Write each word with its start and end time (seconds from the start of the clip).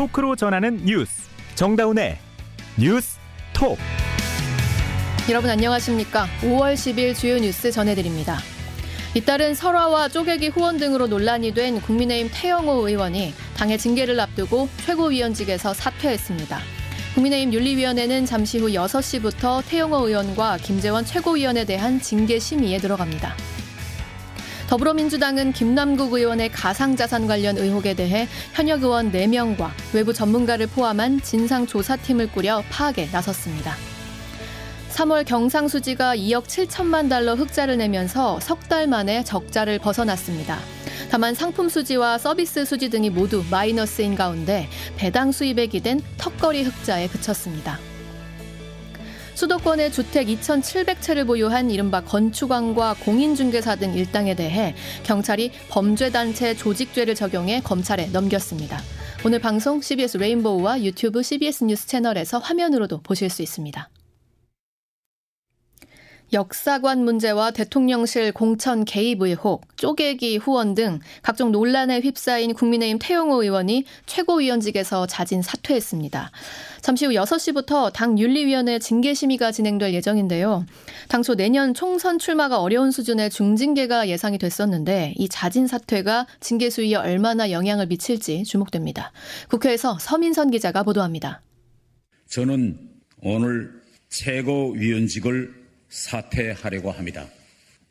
토크로 0.00 0.34
전하는 0.34 0.82
뉴스 0.86 1.28
정다운의 1.56 2.16
뉴스 2.78 3.18
톡 3.52 3.76
여러분 5.28 5.50
안녕하십니까 5.50 6.26
5월 6.40 6.72
10일 6.72 7.14
주요 7.14 7.36
뉴스 7.36 7.70
전해드립니다 7.70 8.38
잇따른 9.12 9.54
설화와 9.54 10.08
쪼개기 10.08 10.48
후원 10.48 10.78
등으로 10.78 11.06
논란이 11.06 11.52
된 11.52 11.82
국민의힘 11.82 12.30
태영호 12.32 12.88
의원이 12.88 13.34
당의 13.58 13.76
징계를 13.76 14.18
앞두고 14.20 14.70
최고위원직에서 14.86 15.74
사퇴했습니다. 15.74 16.58
국민의힘 17.16 17.52
윤리위원회는 17.52 18.24
잠시 18.24 18.58
후 18.58 18.68
6시부터 18.68 19.62
태영호 19.68 20.08
의원과 20.08 20.58
김재원 20.62 21.04
최고위원에 21.04 21.64
대한 21.66 22.00
징계 22.00 22.38
심의에 22.38 22.78
들어갑니다. 22.78 23.34
더불어민주당은 24.70 25.52
김남국 25.52 26.12
의원의 26.12 26.50
가상자산 26.52 27.26
관련 27.26 27.58
의혹에 27.58 27.92
대해 27.94 28.28
현역 28.52 28.84
의원 28.84 29.10
4명과 29.10 29.70
외부 29.92 30.12
전문가를 30.12 30.68
포함한 30.68 31.22
진상조사팀을 31.22 32.30
꾸려 32.30 32.62
파악에 32.70 33.08
나섰습니다. 33.10 33.74
3월 34.90 35.26
경상수지가 35.26 36.14
2억 36.14 36.44
7천만 36.44 37.08
달러 37.08 37.34
흑자를 37.34 37.78
내면서 37.78 38.38
석 38.38 38.60
달 38.68 38.86
만에 38.86 39.24
적자를 39.24 39.80
벗어났습니다. 39.80 40.56
다만 41.10 41.34
상품 41.34 41.68
수지와 41.68 42.18
서비스 42.18 42.64
수지 42.64 42.90
등이 42.90 43.10
모두 43.10 43.42
마이너스인 43.50 44.14
가운데 44.14 44.68
배당 44.96 45.32
수입에 45.32 45.66
기댄 45.66 46.00
턱걸이 46.16 46.62
흑자에 46.62 47.08
그쳤습니다. 47.08 47.80
수도권의 49.40 49.90
주택 49.90 50.26
2,700채를 50.26 51.26
보유한 51.26 51.70
이른바 51.70 52.02
건축왕과 52.02 52.96
공인중개사 53.00 53.76
등 53.76 53.94
일당에 53.94 54.34
대해 54.34 54.74
경찰이 55.02 55.50
범죄단체 55.70 56.54
조직죄를 56.54 57.14
적용해 57.14 57.62
검찰에 57.62 58.08
넘겼습니다. 58.08 58.78
오늘 59.24 59.38
방송 59.38 59.80
CBS 59.80 60.18
레인보우와 60.18 60.82
유튜브 60.82 61.22
CBS 61.22 61.64
뉴스 61.64 61.86
채널에서 61.86 62.38
화면으로도 62.38 63.00
보실 63.00 63.30
수 63.30 63.40
있습니다. 63.40 63.88
역사관 66.32 67.04
문제와 67.04 67.50
대통령실 67.50 68.32
공천 68.32 68.84
개입 68.84 69.20
의혹, 69.20 69.76
쪼개기 69.76 70.36
후원 70.36 70.74
등 70.74 71.00
각종 71.22 71.50
논란에 71.50 72.00
휩싸인 72.00 72.54
국민의힘 72.54 72.98
태용호 73.00 73.42
의원이 73.42 73.84
최고위원직에서 74.06 75.06
자진 75.06 75.42
사퇴했습니다. 75.42 76.30
잠시 76.82 77.06
후 77.06 77.12
6시부터 77.12 77.92
당 77.92 78.18
윤리위원회 78.18 78.78
징계 78.78 79.12
심의가 79.12 79.50
진행될 79.50 79.92
예정인데요. 79.92 80.64
당초 81.08 81.34
내년 81.34 81.74
총선 81.74 82.18
출마가 82.18 82.60
어려운 82.60 82.90
수준의 82.90 83.30
중징계가 83.30 84.08
예상이 84.08 84.38
됐었는데 84.38 85.14
이 85.16 85.28
자진 85.28 85.66
사퇴가 85.66 86.26
징계 86.38 86.70
수위에 86.70 86.94
얼마나 86.94 87.50
영향을 87.50 87.86
미칠지 87.86 88.44
주목됩니다. 88.44 89.12
국회에서 89.48 89.98
서민선 89.98 90.50
기자가 90.50 90.84
보도합니다. 90.84 91.42
저는 92.28 92.78
오늘 93.22 93.72
최고위원직을 94.08 95.59
사퇴하려고 95.90 96.90
합니다. 96.90 97.26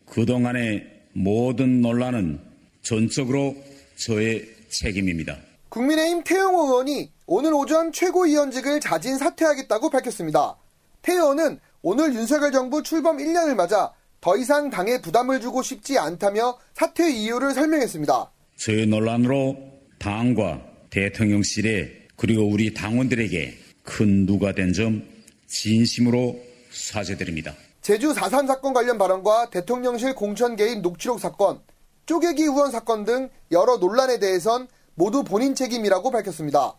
그동안의 0.05 0.85
모든 1.13 1.81
논란은 1.81 2.39
전적으로 2.81 3.55
저의 3.95 4.47
책임입니다. 4.69 5.37
국민의힘 5.69 6.23
태영호 6.23 6.65
의원이 6.65 7.11
오늘 7.27 7.53
오전 7.53 7.91
최고위원직을 7.91 8.79
자진 8.79 9.17
사퇴하겠다고 9.17 9.89
밝혔습니다. 9.91 10.57
태 11.01 11.13
의원은 11.13 11.59
오늘 11.81 12.13
윤석열 12.15 12.51
정부 12.51 12.81
출범 12.81 13.17
1년을 13.17 13.53
맞아 13.55 13.93
더 14.21 14.35
이상 14.35 14.69
당에 14.69 14.99
부담을 15.01 15.39
주고 15.39 15.61
싶지 15.61 15.97
않다며 15.97 16.57
사퇴 16.73 17.09
이유를 17.11 17.53
설명했습니다. 17.53 18.31
저의 18.57 18.87
논란으로 18.87 19.57
당과 19.99 20.65
대통령실에 20.89 22.07
그리고 22.15 22.43
우리 22.49 22.73
당원들에게 22.73 23.57
큰 23.83 24.25
누가 24.25 24.53
된 24.53 24.73
점 24.73 25.03
진심으로 25.47 26.39
사죄드립니다. 26.71 27.55
제주 27.81 28.13
4.3 28.13 28.47
사건 28.47 28.73
관련 28.73 28.97
발언과 28.97 29.49
대통령실 29.49 30.13
공천 30.13 30.55
개입 30.55 30.81
녹취록 30.81 31.19
사건, 31.19 31.61
쪼개기 32.05 32.45
후원 32.45 32.71
사건 32.71 33.05
등 33.05 33.29
여러 33.51 33.77
논란에 33.77 34.19
대해선 34.19 34.67
모두 34.95 35.23
본인 35.23 35.55
책임이라고 35.55 36.11
밝혔습니다. 36.11 36.75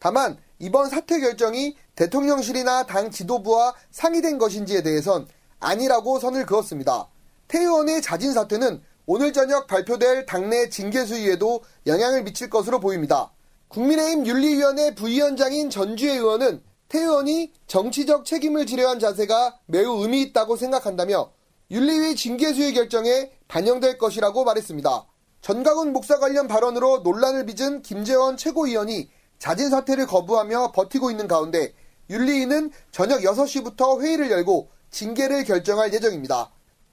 다만 0.00 0.36
이번 0.58 0.90
사퇴 0.90 1.20
결정이 1.20 1.76
대통령실이나 1.94 2.84
당 2.84 3.10
지도부와 3.10 3.74
상의된 3.90 4.38
것인지에 4.38 4.82
대해선 4.82 5.28
아니라고 5.60 6.18
선을 6.18 6.46
그었습니다. 6.46 7.08
태 7.46 7.60
의원의 7.60 8.02
자진 8.02 8.32
사퇴는 8.32 8.82
오늘 9.06 9.32
저녁 9.32 9.66
발표될 9.66 10.26
당내 10.26 10.68
징계 10.68 11.04
수위에도 11.04 11.62
영향을 11.86 12.24
미칠 12.24 12.50
것으로 12.50 12.80
보입니다. 12.80 13.30
국민의힘 13.68 14.26
윤리위원회 14.26 14.94
부위원장인 14.94 15.70
전주혜 15.70 16.14
의원은 16.14 16.62
태 16.88 17.00
의원이 17.00 17.52
정치적 17.66 18.24
책임을 18.24 18.66
지려한 18.66 18.98
자세가 18.98 19.60
매우 19.66 20.02
의미 20.02 20.22
있다고 20.22 20.56
생각한다며 20.56 21.32
윤리위 21.70 22.14
징계수의 22.16 22.74
결정에 22.74 23.30
반영될 23.48 23.98
것이라고 23.98 24.44
말했습니다. 24.44 25.06
전가훈 25.40 25.92
목사 25.92 26.18
관련 26.18 26.46
발언으로 26.48 26.98
논란을 26.98 27.46
빚은 27.46 27.82
김재원 27.82 28.36
최고위원이 28.36 29.10
자진 29.38 29.70
사퇴를 29.70 30.06
거부하며 30.06 30.72
버티고 30.72 31.10
있는 31.10 31.28
가운데 31.28 31.74
윤리위는 32.10 32.70
저녁 32.90 33.20
6시부터 33.20 34.00
회의를 34.00 34.30
열고 34.30 34.70
징계를 34.90 35.44
결정할 35.44 35.92
예정입니다. 35.92 36.50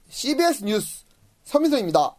CBS 0.08 0.64
뉴스 0.64 1.04
서민서입니다. 1.44 2.16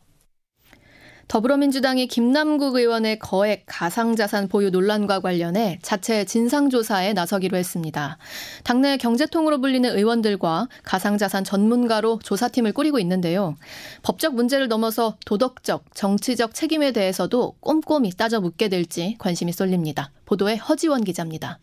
더불어민주당이 1.33 2.05
김남국 2.05 2.75
의원의 2.75 3.17
거액 3.17 3.63
가상자산 3.65 4.49
보유 4.49 4.69
논란과 4.69 5.21
관련해 5.21 5.79
자체 5.81 6.25
진상조사에 6.25 7.13
나서기로 7.13 7.57
했습니다. 7.57 8.19
당내 8.63 8.97
경제통으로 8.97 9.59
불리는 9.59 9.97
의원들과 9.97 10.67
가상자산 10.83 11.43
전문가로 11.43 12.19
조사팀을 12.19 12.73
꾸리고 12.73 12.99
있는데요. 12.99 13.55
법적 14.03 14.35
문제를 14.35 14.67
넘어서 14.67 15.17
도덕적, 15.25 15.95
정치적 15.95 16.53
책임에 16.53 16.91
대해서도 16.91 17.55
꼼꼼히 17.61 18.11
따져 18.11 18.39
묻게 18.39 18.69
될지 18.69 19.15
관심이 19.17 19.53
쏠립니다. 19.53 20.11
보도에 20.25 20.57
허지원 20.57 21.03
기자입니다. 21.03 21.57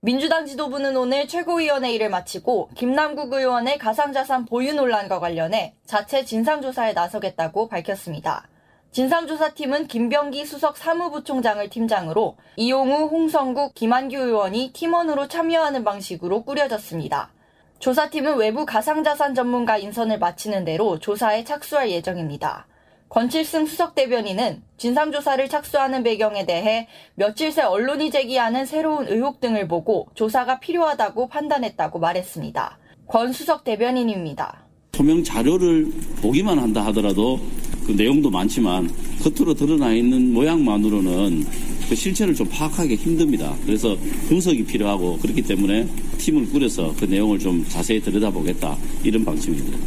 민주당 0.00 0.46
지도부는 0.46 0.96
오늘 0.96 1.26
최고위원회의를 1.26 2.08
마치고 2.08 2.70
김남국 2.76 3.32
의원의 3.32 3.78
가상자산 3.78 4.44
보유 4.44 4.74
논란과 4.74 5.18
관련해 5.18 5.74
자체 5.86 6.24
진상조사에 6.24 6.92
나서겠다고 6.92 7.66
밝혔습니다. 7.66 8.46
진상조사팀은 8.96 9.88
김병기 9.88 10.46
수석 10.46 10.78
사무부총장을 10.78 11.68
팀장으로 11.68 12.38
이용우, 12.56 13.08
홍성국, 13.08 13.74
김한규 13.74 14.16
의원이 14.16 14.70
팀원으로 14.72 15.28
참여하는 15.28 15.84
방식으로 15.84 16.44
꾸려졌습니다. 16.44 17.30
조사팀은 17.78 18.38
외부 18.38 18.64
가상자산 18.64 19.34
전문가 19.34 19.76
인선을 19.76 20.18
마치는 20.18 20.64
대로 20.64 20.98
조사에 20.98 21.44
착수할 21.44 21.90
예정입니다. 21.90 22.68
권칠승 23.10 23.66
수석 23.66 23.94
대변인은 23.94 24.62
진상조사를 24.78 25.46
착수하는 25.46 26.02
배경에 26.02 26.46
대해 26.46 26.88
며칠 27.16 27.52
새 27.52 27.60
언론이 27.60 28.10
제기하는 28.10 28.64
새로운 28.64 29.08
의혹 29.08 29.40
등을 29.40 29.68
보고 29.68 30.08
조사가 30.14 30.58
필요하다고 30.60 31.28
판단했다고 31.28 31.98
말했습니다. 31.98 32.78
권 33.06 33.34
수석 33.34 33.62
대변인입니다. 33.62 34.64
소명 34.94 35.22
자료를 35.22 35.92
보기만 36.22 36.58
한다 36.58 36.86
하더라도 36.86 37.38
그 37.86 37.92
내용도 37.92 38.30
많지만 38.30 38.90
겉으로 39.22 39.54
드러나 39.54 39.92
있는 39.92 40.32
모양만으로는 40.34 41.44
그 41.88 41.94
실체를 41.94 42.34
좀 42.34 42.48
파악하기 42.48 42.96
힘듭니다. 42.96 43.54
그래서 43.64 43.96
분석이 44.28 44.64
필요하고 44.64 45.18
그렇기 45.18 45.42
때문에 45.42 45.86
팀을 46.18 46.50
꾸려서 46.50 46.92
그 46.98 47.04
내용을 47.04 47.38
좀 47.38 47.64
자세히 47.68 48.00
들여다보겠다 48.00 48.76
이런 49.04 49.24
방침입니다. 49.24 49.78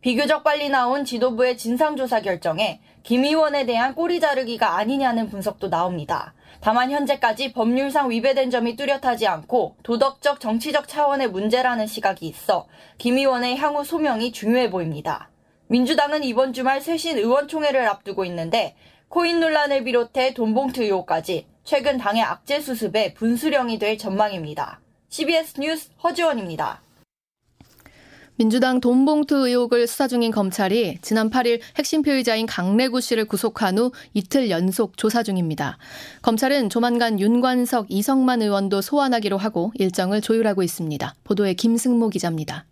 비교적 0.00 0.44
빨리 0.44 0.68
나온 0.68 1.04
지도부의 1.04 1.56
진상조사 1.56 2.20
결정에 2.20 2.80
김 3.02 3.24
의원에 3.24 3.66
대한 3.66 3.94
꼬리 3.94 4.20
자르기가 4.20 4.76
아니냐는 4.76 5.28
분석도 5.28 5.70
나옵니다. 5.70 6.34
다만 6.60 6.90
현재까지 6.90 7.52
법률상 7.52 8.10
위배된 8.10 8.50
점이 8.50 8.76
뚜렷하지 8.76 9.26
않고 9.26 9.76
도덕적 9.82 10.40
정치적 10.40 10.86
차원의 10.86 11.30
문제라는 11.30 11.86
시각이 11.86 12.26
있어 12.26 12.66
김 12.96 13.18
의원의 13.18 13.56
향후 13.56 13.84
소명이 13.84 14.30
중요해 14.32 14.70
보입니다. 14.70 15.30
민주당은 15.74 16.22
이번 16.22 16.52
주말 16.52 16.80
쇄신 16.80 17.18
의원총회를 17.18 17.88
앞두고 17.88 18.24
있는데 18.26 18.76
코인 19.08 19.40
논란을 19.40 19.82
비롯해 19.82 20.32
돈봉투 20.32 20.84
의혹까지 20.84 21.48
최근 21.64 21.98
당의 21.98 22.22
악재 22.22 22.60
수습에 22.60 23.12
분수령이 23.14 23.80
될 23.80 23.98
전망입니다. 23.98 24.78
CBS 25.08 25.58
뉴스 25.58 25.90
허지원입니다. 26.00 26.80
민주당 28.36 28.80
돈봉투 28.80 29.48
의혹을 29.48 29.88
수사 29.88 30.06
중인 30.06 30.30
검찰이 30.30 30.98
지난 31.02 31.28
8일 31.28 31.60
핵심 31.76 32.02
피의자인 32.02 32.46
강래구 32.46 33.00
씨를 33.00 33.24
구속한 33.24 33.76
후 33.76 33.90
이틀 34.12 34.50
연속 34.50 34.96
조사 34.96 35.24
중입니다. 35.24 35.78
검찰은 36.22 36.70
조만간 36.70 37.18
윤관석, 37.18 37.86
이성만 37.88 38.42
의원도 38.42 38.80
소환하기로 38.80 39.38
하고 39.38 39.72
일정을 39.74 40.20
조율하고 40.20 40.62
있습니다. 40.62 41.14
보도에 41.24 41.54
김승모 41.54 42.10
기자입니다. 42.10 42.64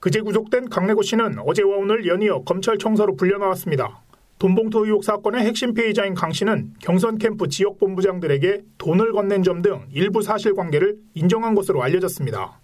그제 0.00 0.20
구속된 0.20 0.68
강래구 0.68 1.02
씨는 1.02 1.38
어제와 1.40 1.76
오늘 1.76 2.06
연이어 2.06 2.42
검찰 2.44 2.78
청사로 2.78 3.16
불려 3.16 3.38
나왔습니다. 3.38 4.02
돈봉투 4.38 4.86
의혹 4.86 5.02
사건의 5.02 5.44
핵심 5.44 5.74
피의자인 5.74 6.14
강 6.14 6.32
씨는 6.32 6.74
경선 6.78 7.18
캠프 7.18 7.48
지역 7.48 7.78
본부장들에게 7.78 8.62
돈을 8.78 9.12
건넨 9.12 9.42
점 9.42 9.62
등 9.62 9.86
일부 9.92 10.22
사실관계를 10.22 10.96
인정한 11.14 11.56
것으로 11.56 11.82
알려졌습니다. 11.82 12.60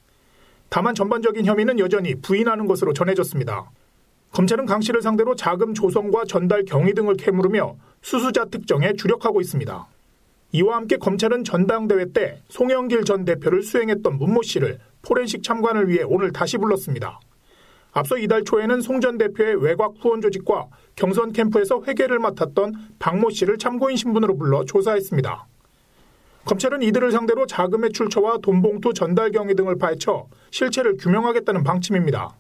다만 0.69 0.95
전반적인 0.95 1.45
혐의는 1.45 1.81
여전히 1.81 2.15
부인하는 2.15 2.67
것으로 2.67 2.93
전해졌습니다. 2.93 3.71
검찰은 4.31 4.67
강 4.67 4.81
씨를 4.81 5.03
상대로 5.03 5.35
자금 5.35 5.75
조성과 5.75 6.25
전달 6.29 6.65
경위 6.65 6.95
등을 6.95 7.17
캐물으며 7.17 7.77
수수자 8.03 8.45
특정에 8.45 8.93
주력하고 8.93 9.41
있습니다. 9.41 9.87
이와 10.53 10.77
함께 10.77 10.97
검찰은 10.97 11.43
전당대회 11.43 12.13
때 12.13 12.41
송영길 12.49 13.05
전 13.05 13.25
대표를 13.25 13.63
수행했던 13.63 14.19
문모 14.19 14.43
씨를 14.43 14.79
포렌식 15.05 15.43
참관을 15.43 15.89
위해 15.89 16.03
오늘 16.07 16.33
다시 16.33 16.59
불렀습니다. 16.59 17.21
앞서 17.93 18.19
이달 18.19 18.43
초에는 18.43 18.81
송 18.81 19.01
전 19.01 19.19
대표의 19.19 19.63
외곽 19.63 19.95
후원 20.01 20.21
조직과 20.21 20.67
경선 20.97 21.33
캠프에서 21.33 21.83
회계를 21.87 22.19
맡았던 22.19 22.75
박모 22.99 23.31
씨를 23.31 23.59
참고인 23.59 23.97
신분으로 23.97 24.37
불러 24.37 24.65
조사했습니다. 24.65 25.47
검찰은 26.45 26.83
이들을 26.83 27.13
상대로 27.13 27.47
자금의 27.47 27.93
출처와 27.93 28.39
돈봉투 28.39 28.93
전달 28.95 29.31
경위 29.31 29.55
등을 29.55 29.79
파헤쳐 29.79 30.27
실체를 30.51 30.97
규명하겠다는 30.99 31.63
방침입니다. 31.65 32.37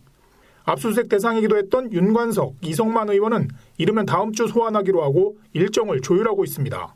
압수수색 0.65 1.09
대상이기도 1.09 1.57
했던 1.57 1.93
윤관석, 1.93 2.55
이성만 2.63 3.11
의원은 3.11 3.49
이르면 3.79 4.07
다음 4.07 4.33
주 4.33 4.47
소환하기로 4.49 5.03
하고 5.03 5.37
일정을 5.53 6.01
조율하고 6.01 6.45
있습니다. 6.45 6.95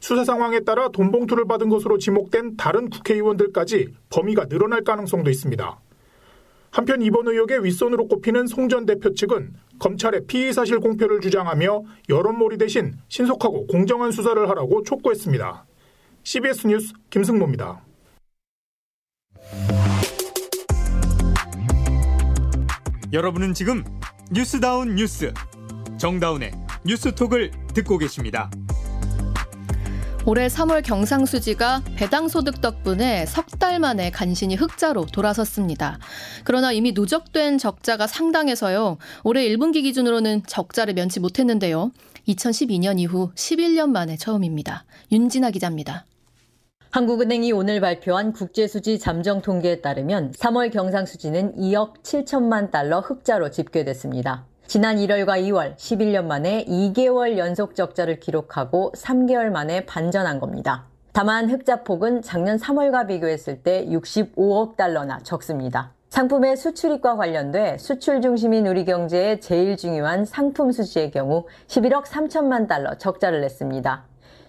수사 0.00 0.24
상황에 0.24 0.60
따라 0.60 0.88
돈 0.88 1.10
봉투를 1.10 1.46
받은 1.46 1.68
것으로 1.68 1.98
지목된 1.98 2.56
다른 2.56 2.88
국회의원들까지 2.88 3.88
범위가 4.10 4.46
늘어날 4.46 4.82
가능성도 4.84 5.30
있습니다. 5.30 5.80
한편 6.70 7.02
이번 7.02 7.26
의혹의 7.28 7.64
윗선으로 7.64 8.06
꼽히는 8.08 8.46
송 8.46 8.68
전 8.68 8.84
대표 8.86 9.12
측은 9.14 9.54
검찰의 9.78 10.26
피의 10.26 10.52
사실 10.52 10.78
공표를 10.80 11.20
주장하며 11.20 11.82
여론몰이 12.08 12.58
대신 12.58 12.94
신속하고 13.08 13.66
공정한 13.66 14.12
수사를 14.12 14.48
하라고 14.50 14.82
촉구했습니다. 14.82 15.64
CBS 16.24 16.66
뉴스 16.66 16.92
김승모입니다. 17.10 17.82
여러분은 23.12 23.54
지금 23.54 23.82
뉴스다운 24.30 24.96
뉴스 24.96 25.32
정다운의 25.96 26.52
뉴스톡을 26.84 27.50
듣고 27.74 27.96
계십니다. 27.96 28.50
올해 30.26 30.46
3월 30.48 30.82
경상수지가 30.84 31.82
배당 31.96 32.28
소득 32.28 32.60
덕분에 32.60 33.24
석 33.26 33.58
달 33.58 33.80
만에 33.80 34.10
간신히 34.10 34.54
흑자로 34.54 35.06
돌아섰습니다. 35.06 35.98
그러나 36.44 36.70
이미 36.70 36.92
누적된 36.92 37.58
적자가 37.58 38.06
상당해서요. 38.06 38.98
올해 39.24 39.48
1분기 39.48 39.82
기준으로는 39.82 40.42
적자를 40.46 40.94
면치 40.94 41.18
못했는데요. 41.18 41.90
2012년 42.28 43.00
이후 43.00 43.32
11년 43.34 43.90
만에 43.90 44.16
처음입니다. 44.16 44.84
윤진아 45.10 45.50
기자입니다. 45.50 46.04
한국은행이 46.90 47.50
오늘 47.52 47.80
발표한 47.80 48.32
국제수지 48.32 48.98
잠정 49.00 49.42
통계에 49.42 49.80
따르면 49.80 50.32
3월 50.32 50.72
경상수지는 50.72 51.56
2억 51.56 52.02
7천만 52.04 52.70
달러 52.70 53.00
흑자로 53.00 53.50
집계됐습니다. 53.50 54.46
지난 54.68 54.96
1월과 54.96 55.42
2월 55.44 55.76
11년 55.76 56.26
만에 56.26 56.66
2개월 56.66 57.38
연속 57.38 57.74
적자를 57.74 58.20
기록하고 58.20 58.92
3개월 58.94 59.48
만에 59.48 59.86
반전한 59.86 60.40
겁니다. 60.40 60.84
다만 61.12 61.48
흑자폭은 61.48 62.20
작년 62.20 62.58
3월과 62.58 63.08
비교했을 63.08 63.62
때 63.62 63.86
65억 63.86 64.76
달러나 64.76 65.20
적습니다. 65.22 65.92
상품의 66.10 66.58
수출입과 66.58 67.16
관련돼 67.16 67.78
수출 67.78 68.20
중심인 68.20 68.66
우리 68.66 68.84
경제에 68.84 69.40
제일 69.40 69.78
중요한 69.78 70.26
상품 70.26 70.70
수지의 70.70 71.12
경우 71.12 71.46
11억 71.68 72.04
3천만 72.04 72.68
달러 72.68 72.94
적자를 72.98 73.40
냈습니다. 73.40 74.04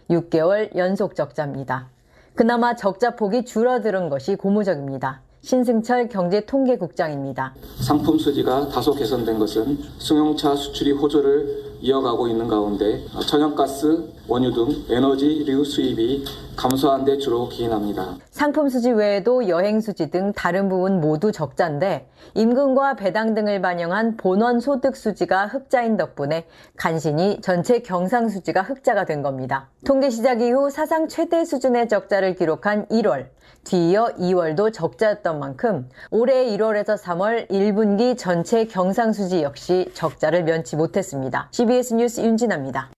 6개월 0.10 0.76
연속 0.76 1.16
적자입니다. 1.16 1.88
그나마 2.36 2.76
적자 2.76 3.16
폭이 3.16 3.46
줄어드는 3.46 4.10
것이 4.10 4.36
고무적입니다. 4.36 5.22
신승철 5.42 6.10
경제통계국장입니다. 6.10 7.54
상품 7.82 8.20
수지가 8.20 8.70
다소 8.70 8.94
개선된 8.94 9.40
것은 9.40 9.78
승용차 10.00 10.56
수출이 10.56 10.92
호조를 10.92 11.78
이어가고 11.82 12.28
있는 12.28 12.48
가운데 12.48 13.06
천연가스, 13.28 14.04
원유 14.30 14.54
등 14.54 14.68
에너지류 14.96 15.66
수입이 15.66 16.24
감소한 16.56 17.04
데 17.04 17.18
주로 17.18 17.50
기인합니다. 17.50 18.18
상품 18.30 18.70
수지 18.70 18.92
외에도 18.92 19.48
여행 19.48 19.82
수지 19.82 20.12
등 20.12 20.34
다른 20.34 20.70
부분 20.70 21.02
모두 21.02 21.32
적자인데 21.32 22.08
임금과 22.36 22.96
배당 22.96 23.34
등을 23.34 23.60
반영한 23.60 24.18
본원 24.18 24.60
소득 24.60 24.96
수지가 24.96 25.48
흑자인 25.48 25.98
덕분에 25.98 26.46
간신히 26.78 27.42
전체 27.42 27.80
경상 27.80 28.30
수지가 28.30 28.62
흑자가 28.62 29.06
된 29.06 29.24
겁니다. 29.24 29.70
통계 29.84 30.12
시작 30.12 30.42
이후 30.42 30.70
사상 30.70 31.08
최대 31.08 31.44
수준의 31.44 31.90
적자를 31.90 32.36
기록한 32.36 32.86
1월, 32.88 33.30
뒤이어 33.64 34.14
2월도 34.20 34.72
적자였던 34.72 35.40
만큼 35.40 35.90
올해 36.12 36.46
1월에서 36.46 37.02
3월 37.02 37.50
1분기 37.50 38.16
전체 38.16 38.66
경상수지 38.66 39.42
역시 39.42 39.90
적자를 39.96 40.44
면치 40.44 40.76
못했습니다. 40.76 41.50
CBS 41.52 41.96
뉴스 41.96 42.22
윤진아입니다. 42.22 42.92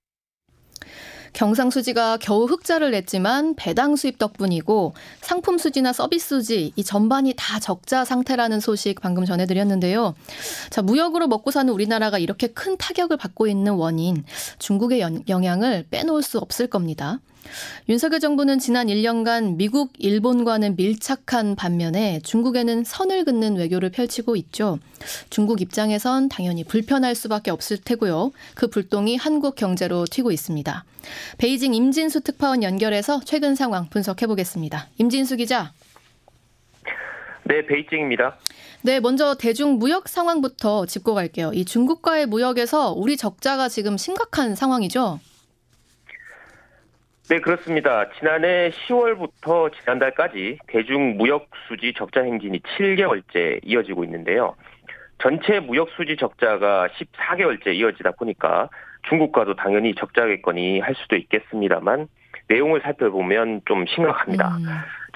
경상수지가 1.34 2.18
겨우 2.18 2.46
흑자를 2.46 2.92
냈지만 2.92 3.56
배당 3.56 3.96
수입 3.96 4.18
덕분이고 4.18 4.94
상품 5.22 5.58
수지나 5.58 5.94
서비스 5.94 6.42
수지 6.42 6.72
이 6.76 6.84
전반이 6.84 7.34
다 7.36 7.60
적자 7.60 8.06
상태라는 8.06 8.60
소식 8.60 9.02
방금 9.02 9.26
전해드렸는데요. 9.26 10.16
자 10.70 10.82
무역으로 10.82 11.28
먹고 11.28 11.52
사는 11.52 11.72
우리나라가 11.74 12.20
이렇게 12.20 12.48
큰 12.48 12.78
타격을 12.78 13.18
받고 13.18 13.48
있는 13.48 13.74
원인 13.74 14.24
중국의 14.60 15.02
영향을 15.28 15.86
빼놓을 15.90 16.22
수 16.22 16.38
없을 16.38 16.68
겁니다. 16.68 17.20
윤석열 17.90 18.20
정부는 18.20 18.60
지난 18.60 18.88
1년간 18.88 19.56
미국, 19.56 19.94
일본과는 19.98 20.76
밀착한 20.76 21.56
반면에 21.56 22.20
중국에는 22.24 22.84
선을 22.84 23.26
긋는 23.26 23.56
외교를 23.58 23.90
펼치고 23.90 24.36
있죠. 24.38 24.80
중국 25.30 25.62
입장에선 25.62 26.30
당연히 26.30 26.64
불편할 26.64 27.16
수밖에 27.16 27.52
없을 27.52 27.78
테고요. 27.78 28.32
그 28.56 28.68
불똥이 28.68 29.18
한국 29.18 29.56
경제로 29.56 30.06
튀고 30.06 30.32
있습니다. 30.32 30.86
베이징 31.38 31.74
임진수 31.74 32.22
특파원 32.22 32.64
연결해서 32.64 33.22
최근 33.26 33.56
상황 33.56 33.90
분석해 33.90 34.28
보겠습니다. 34.28 34.88
임진수 34.98 35.38
기자. 35.38 35.74
네, 37.44 37.66
베이징입니다. 37.66 38.38
네, 38.84 39.00
먼저 39.00 39.36
대중 39.36 39.78
무역 39.78 40.08
상황부터 40.08 40.86
짚고 40.86 41.14
갈게요. 41.14 41.52
이 41.54 41.66
중국과의 41.66 42.28
무역에서 42.28 42.94
우리 42.94 43.18
적자가 43.18 43.68
지금 43.68 43.98
심각한 43.98 44.56
상황이죠? 44.56 45.20
네, 47.30 47.40
그렇습니다. 47.40 48.10
지난해 48.18 48.72
10월부터 48.72 49.72
지난달까지 49.80 50.60
대중 50.68 51.18
무역 51.18 51.50
수지 51.68 51.94
적자 51.94 52.22
행진이 52.22 52.60
7개월째 52.60 53.60
이어지고 53.64 54.04
있는데요. 54.04 54.56
전체 55.20 55.60
무역 55.60 55.90
수지 55.92 56.18
적자가 56.18 56.90
14개월째 56.90 57.76
이어지다 57.76 58.12
보니까 58.12 58.70
중국과도 59.08 59.56
당연히 59.56 59.94
적자겠거니 59.96 60.80
할 60.80 60.96
수도 60.96 61.16
있겠습니다만 61.16 62.08
내용을 62.48 62.82
살펴보면 62.82 63.62
좀 63.66 63.86
심각합니다. 63.86 64.58
음. 64.58 64.66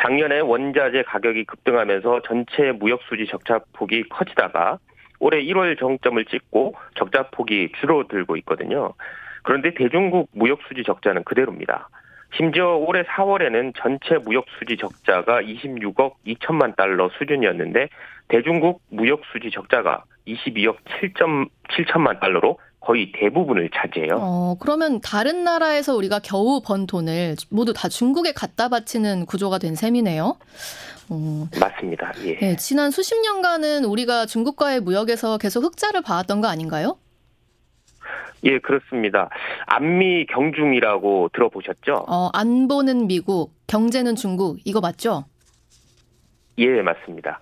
작년에 0.01 0.39
원자재 0.39 1.03
가격이 1.03 1.45
급등하면서 1.45 2.21
전체 2.27 2.71
무역 2.71 3.01
수지 3.09 3.25
적자 3.27 3.59
폭이 3.73 4.03
커지다가 4.09 4.77
올해 5.19 5.41
1월 5.43 5.77
정점을 5.79 6.23
찍고 6.25 6.75
적자 6.95 7.29
폭이 7.31 7.71
줄어들고 7.79 8.37
있거든요. 8.37 8.93
그런데 9.43 9.73
대중국 9.73 10.29
무역 10.33 10.59
수지 10.67 10.83
적자는 10.83 11.23
그대로입니다. 11.23 11.89
심지어 12.37 12.75
올해 12.75 13.03
4월에는 13.03 13.73
전체 13.77 14.17
무역 14.23 14.45
수지 14.59 14.77
적자가 14.77 15.41
26억 15.41 16.13
2천만 16.27 16.75
달러 16.75 17.09
수준이었는데 17.17 17.89
대중국 18.27 18.81
무역 18.89 19.21
수지 19.31 19.51
적자가 19.51 20.03
22억 20.27 20.77
7점 21.01 21.49
7천만 21.69 22.19
달러로 22.19 22.57
거의 22.79 23.11
대부분을 23.13 23.69
차지해요. 23.73 24.17
어, 24.19 24.57
그러면 24.59 25.01
다른 25.01 25.43
나라에서 25.43 25.95
우리가 25.95 26.19
겨우 26.19 26.61
번 26.61 26.85
돈을 26.85 27.35
모두 27.49 27.73
다 27.73 27.89
중국에 27.89 28.31
갖다 28.31 28.69
바치는 28.69 29.25
구조가 29.25 29.57
된 29.57 29.73
셈이네요. 29.75 30.37
어, 31.09 31.47
맞습니다. 31.59 32.13
예. 32.25 32.37
네, 32.37 32.55
지난 32.57 32.91
수십 32.91 33.19
년간은 33.21 33.85
우리가 33.85 34.27
중국과의 34.27 34.81
무역에서 34.81 35.37
계속 35.39 35.63
흑자를 35.63 36.01
봐왔던 36.01 36.41
거 36.41 36.47
아닌가요? 36.47 36.97
예, 38.43 38.59
그렇습니다. 38.59 39.29
안미 39.65 40.27
경중이라고 40.27 41.29
들어보셨죠? 41.33 42.05
어, 42.07 42.29
안보는 42.33 43.07
미국, 43.07 43.53
경제는 43.67 44.15
중국, 44.15 44.59
이거 44.65 44.81
맞죠? 44.81 45.25
예, 46.57 46.81
맞습니다. 46.81 47.39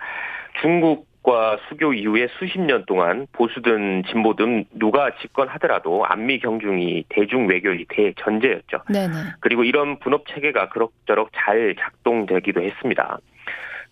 중국 0.62 1.12
과 1.24 1.58
수교 1.70 1.94
이후에 1.94 2.28
수십 2.38 2.60
년 2.60 2.84
동안 2.86 3.28
보수든 3.32 4.04
진보든 4.12 4.66
누가 4.74 5.10
집권하더라도 5.22 6.06
안미 6.06 6.40
경중이 6.40 7.06
대중 7.08 7.48
외교의 7.48 7.86
대전제였죠. 7.88 8.80
네네. 8.90 9.14
그리고 9.40 9.64
이런 9.64 10.00
분업 10.00 10.28
체계가 10.28 10.68
그럭저럭 10.68 11.30
잘 11.34 11.76
작동되기도 11.80 12.62
했습니다. 12.62 13.20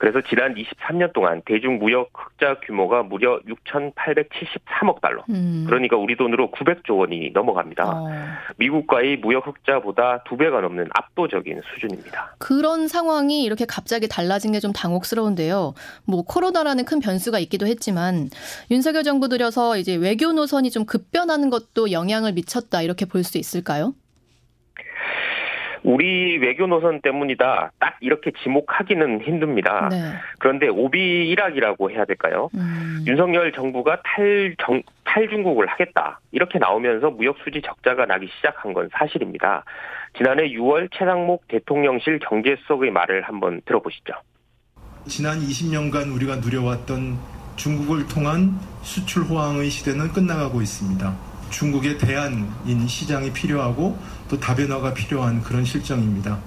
그래서 0.01 0.19
지난 0.27 0.55
23년 0.55 1.13
동안 1.13 1.43
대중 1.45 1.77
무역 1.77 2.09
흑자 2.11 2.59
규모가 2.65 3.03
무려 3.03 3.39
6,873억 3.47 4.99
달러. 4.99 5.23
음. 5.29 5.63
그러니까 5.67 5.95
우리 5.95 6.17
돈으로 6.17 6.49
900조 6.49 6.97
원이 6.97 7.29
넘어갑니다. 7.35 7.83
어. 7.87 8.09
미국과의 8.57 9.17
무역 9.17 9.45
흑자보다 9.45 10.23
두 10.23 10.37
배가 10.37 10.59
넘는 10.61 10.87
압도적인 10.91 11.61
수준입니다. 11.71 12.35
그런 12.39 12.87
상황이 12.87 13.43
이렇게 13.43 13.65
갑자기 13.67 14.07
달라진 14.07 14.53
게 14.53 14.59
좀 14.59 14.73
당혹스러운데요. 14.73 15.75
뭐 16.05 16.23
코로나라는 16.23 16.85
큰 16.85 16.99
변수가 16.99 17.37
있기도 17.37 17.67
했지만 17.67 18.29
윤석열 18.71 19.03
정부 19.03 19.29
들여서 19.29 19.77
이제 19.77 19.95
외교 19.95 20.31
노선이 20.33 20.71
좀 20.71 20.85
급변하는 20.85 21.51
것도 21.51 21.91
영향을 21.91 22.33
미쳤다 22.33 22.81
이렇게 22.81 23.05
볼 23.05 23.21
수 23.23 23.37
있을까요? 23.37 23.93
우리 25.83 26.37
외교 26.37 26.67
노선 26.67 27.01
때문이다. 27.01 27.71
딱 27.79 27.97
이렇게 28.01 28.31
지목하기는 28.43 29.21
힘듭니다. 29.21 29.89
네. 29.89 29.97
그런데 30.39 30.67
오비 30.67 31.29
일학이라고 31.29 31.91
해야 31.91 32.05
될까요? 32.05 32.49
음. 32.55 33.03
윤석열 33.07 33.51
정부가 33.51 34.01
탈, 34.03 34.55
정, 34.63 34.81
탈중국을 35.05 35.67
하겠다. 35.67 36.19
이렇게 36.31 36.59
나오면서 36.59 37.09
무역 37.09 37.37
수지 37.43 37.61
적자가 37.61 38.05
나기 38.05 38.27
시작한 38.37 38.73
건 38.73 38.89
사실입니다. 38.91 39.63
지난해 40.17 40.49
6월 40.49 40.89
최상목 40.91 41.47
대통령실 41.47 42.19
경제수석의 42.19 42.91
말을 42.91 43.23
한번 43.23 43.61
들어보시죠. 43.65 44.13
지난 45.07 45.39
20년간 45.39 46.13
우리가 46.15 46.37
누려왔던 46.37 47.17
중국을 47.55 48.07
통한 48.07 48.51
수출 48.81 49.23
호황의 49.23 49.69
시대는 49.69 50.09
끝나가고 50.13 50.61
있습니다. 50.61 51.31
중국의 51.51 51.97
대안인 51.97 52.87
시장이 52.87 53.33
필요하고 53.33 53.97
또 54.31 54.39
다변화가 54.39 54.93
필요한 54.93 55.41
그런 55.41 55.65
실정입니다. 55.65 56.39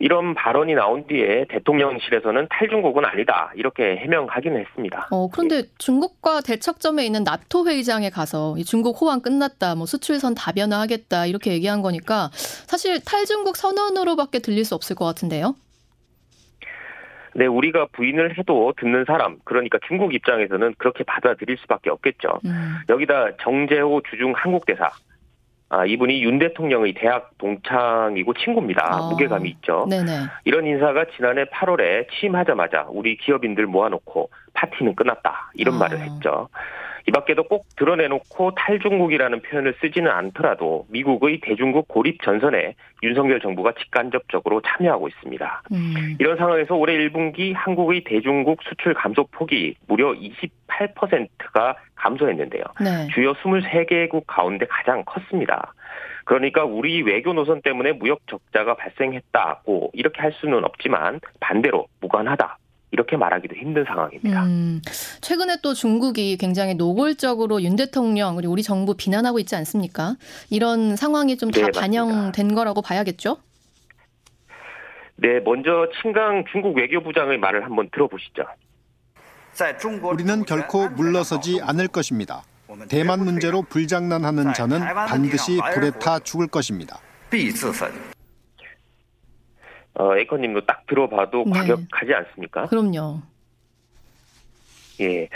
이런 0.00 0.34
발언이 0.34 0.74
나온 0.74 1.06
뒤에 1.06 1.46
대통령실에서는 1.48 2.48
탈중국은 2.50 3.04
아니다. 3.04 3.52
이렇게 3.54 3.96
해명하기는 3.98 4.60
했습니다. 4.60 5.06
어, 5.12 5.30
그런데 5.30 5.62
중국과 5.78 6.40
대척점에 6.40 7.06
있는 7.06 7.22
나토 7.22 7.68
회의장에 7.68 8.10
가서 8.10 8.56
이 8.58 8.64
중국 8.64 9.00
호황 9.00 9.20
끝났다, 9.20 9.76
뭐 9.76 9.86
수출선 9.86 10.34
다변화하겠다 10.34 11.26
이렇게 11.26 11.52
얘기한 11.52 11.82
거니까 11.82 12.30
사실 12.32 12.98
탈중국 13.04 13.56
선언으로밖에 13.56 14.40
들릴 14.40 14.64
수 14.64 14.74
없을 14.74 14.96
것 14.96 15.04
같은데요. 15.04 15.54
네, 17.36 17.46
우리가 17.46 17.86
부인을 17.92 18.38
해도 18.38 18.72
듣는 18.76 19.04
사람, 19.06 19.38
그러니까 19.44 19.78
중국 19.86 20.14
입장에서는 20.14 20.74
그렇게 20.78 21.04
받아들일 21.04 21.56
수밖에 21.58 21.90
없겠죠. 21.90 22.40
음. 22.44 22.76
여기다 22.88 23.36
정재호 23.40 24.02
주중 24.10 24.32
한국대사. 24.36 24.90
아, 25.74 25.84
이분이 25.84 26.22
윤 26.22 26.38
대통령의 26.38 26.94
대학 26.94 27.36
동창이고 27.38 28.32
친구입니다. 28.34 28.88
아. 28.92 29.08
무게감이 29.10 29.48
있죠. 29.50 29.86
네네. 29.90 30.12
이런 30.44 30.66
인사가 30.66 31.04
지난해 31.16 31.46
8월에 31.46 32.06
취임하자마자 32.12 32.86
우리 32.90 33.16
기업인들 33.16 33.66
모아놓고 33.66 34.30
파티는 34.52 34.94
끝났다. 34.94 35.50
이런 35.54 35.74
아. 35.74 35.78
말을 35.78 35.98
했죠. 35.98 36.48
이 37.06 37.10
밖에도 37.10 37.42
꼭 37.44 37.66
드러내놓고 37.76 38.54
탈중국이라는 38.54 39.42
표현을 39.42 39.74
쓰지는 39.80 40.10
않더라도 40.10 40.86
미국의 40.88 41.40
대중국 41.42 41.86
고립 41.88 42.22
전선에 42.22 42.74
윤석열 43.02 43.40
정부가 43.40 43.72
직간접적으로 43.72 44.62
참여하고 44.62 45.08
있습니다. 45.08 45.62
음. 45.72 46.16
이런 46.18 46.36
상황에서 46.36 46.74
올해 46.74 46.96
1분기 46.96 47.52
한국의 47.54 48.04
대중국 48.04 48.62
수출 48.62 48.94
감소 48.94 49.24
폭이 49.32 49.74
무려 49.86 50.12
28%가 50.14 51.76
감소했는데요. 51.96 52.64
네. 52.80 53.08
주요 53.14 53.34
23개국 53.34 54.24
가운데 54.26 54.66
가장 54.66 55.04
컸습니다. 55.04 55.74
그러니까 56.24 56.64
우리 56.64 57.02
외교 57.02 57.34
노선 57.34 57.60
때문에 57.60 57.92
무역 57.92 58.20
적자가 58.28 58.76
발생했다고 58.76 59.90
이렇게 59.92 60.22
할 60.22 60.32
수는 60.32 60.64
없지만 60.64 61.20
반대로 61.40 61.86
무관하다. 62.00 62.58
이렇게 62.94 63.16
말하기도 63.16 63.56
힘든 63.56 63.84
상황입니다. 63.84 64.44
음, 64.44 64.80
최근에 65.20 65.56
또 65.62 65.74
중국이 65.74 66.36
굉장히 66.36 66.74
노골적으로 66.74 67.60
윤 67.62 67.74
대통령 67.74 68.36
그리고 68.36 68.52
우리 68.52 68.62
정부 68.62 68.94
비난하고 68.94 69.40
있지 69.40 69.56
않습니까? 69.56 70.14
이런 70.48 70.94
상황이 70.94 71.36
좀다 71.36 71.60
네. 71.60 71.70
반영된 71.72 72.54
거라고 72.54 72.82
봐야겠죠? 72.82 73.38
네, 75.16 75.40
먼저 75.44 75.88
친강 76.00 76.44
중국 76.52 76.76
외교부장의 76.76 77.38
말을 77.38 77.64
한번 77.64 77.90
들어보시죠. 77.92 78.44
우리는 80.02 80.44
결코 80.44 80.88
물러서지 80.88 81.60
않을 81.62 81.88
것입니다. 81.88 82.44
대만 82.88 83.24
문제로 83.24 83.62
불장난하는 83.62 84.54
자는 84.54 84.80
반드시 84.80 85.58
불에 85.74 85.90
타 85.90 86.20
죽을 86.20 86.46
것입니다. 86.46 87.00
어, 89.94 90.16
에이커님도 90.16 90.66
딱 90.66 90.86
들어봐도 90.86 91.44
네. 91.46 91.52
과격하지 91.52 92.14
않습니까? 92.14 92.66
그럼요. 92.66 93.20
예. 95.00 95.28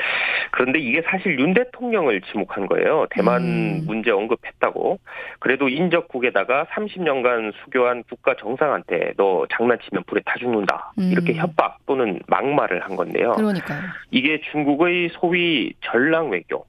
그런데 0.51 0.79
이게 0.79 1.03
사실 1.03 1.39
윤 1.39 1.53
대통령을 1.55 2.21
지목한 2.23 2.67
거예요. 2.67 3.07
대만 3.11 3.43
음. 3.43 3.85
문제 3.87 4.11
언급했다고. 4.11 4.99
그래도 5.41 5.69
인접국에다가 5.69 6.67
30년간 6.73 7.53
수교한 7.63 8.03
국가 8.05 8.35
정상한테 8.35 9.13
너 9.17 9.47
장난치면 9.53 10.05
불에 10.07 10.21
타 10.25 10.35
죽는다. 10.39 10.93
음. 10.99 11.11
이렇게 11.13 11.35
협박 11.35 11.79
또는 11.87 12.21
막말을 12.27 12.83
한 12.83 12.97
건데요. 12.97 13.33
그러니까요. 13.33 13.81
이게 14.11 14.41
중국의 14.53 15.11
소위 15.13 15.73
전랑 15.81 16.31
외교, 16.31 16.65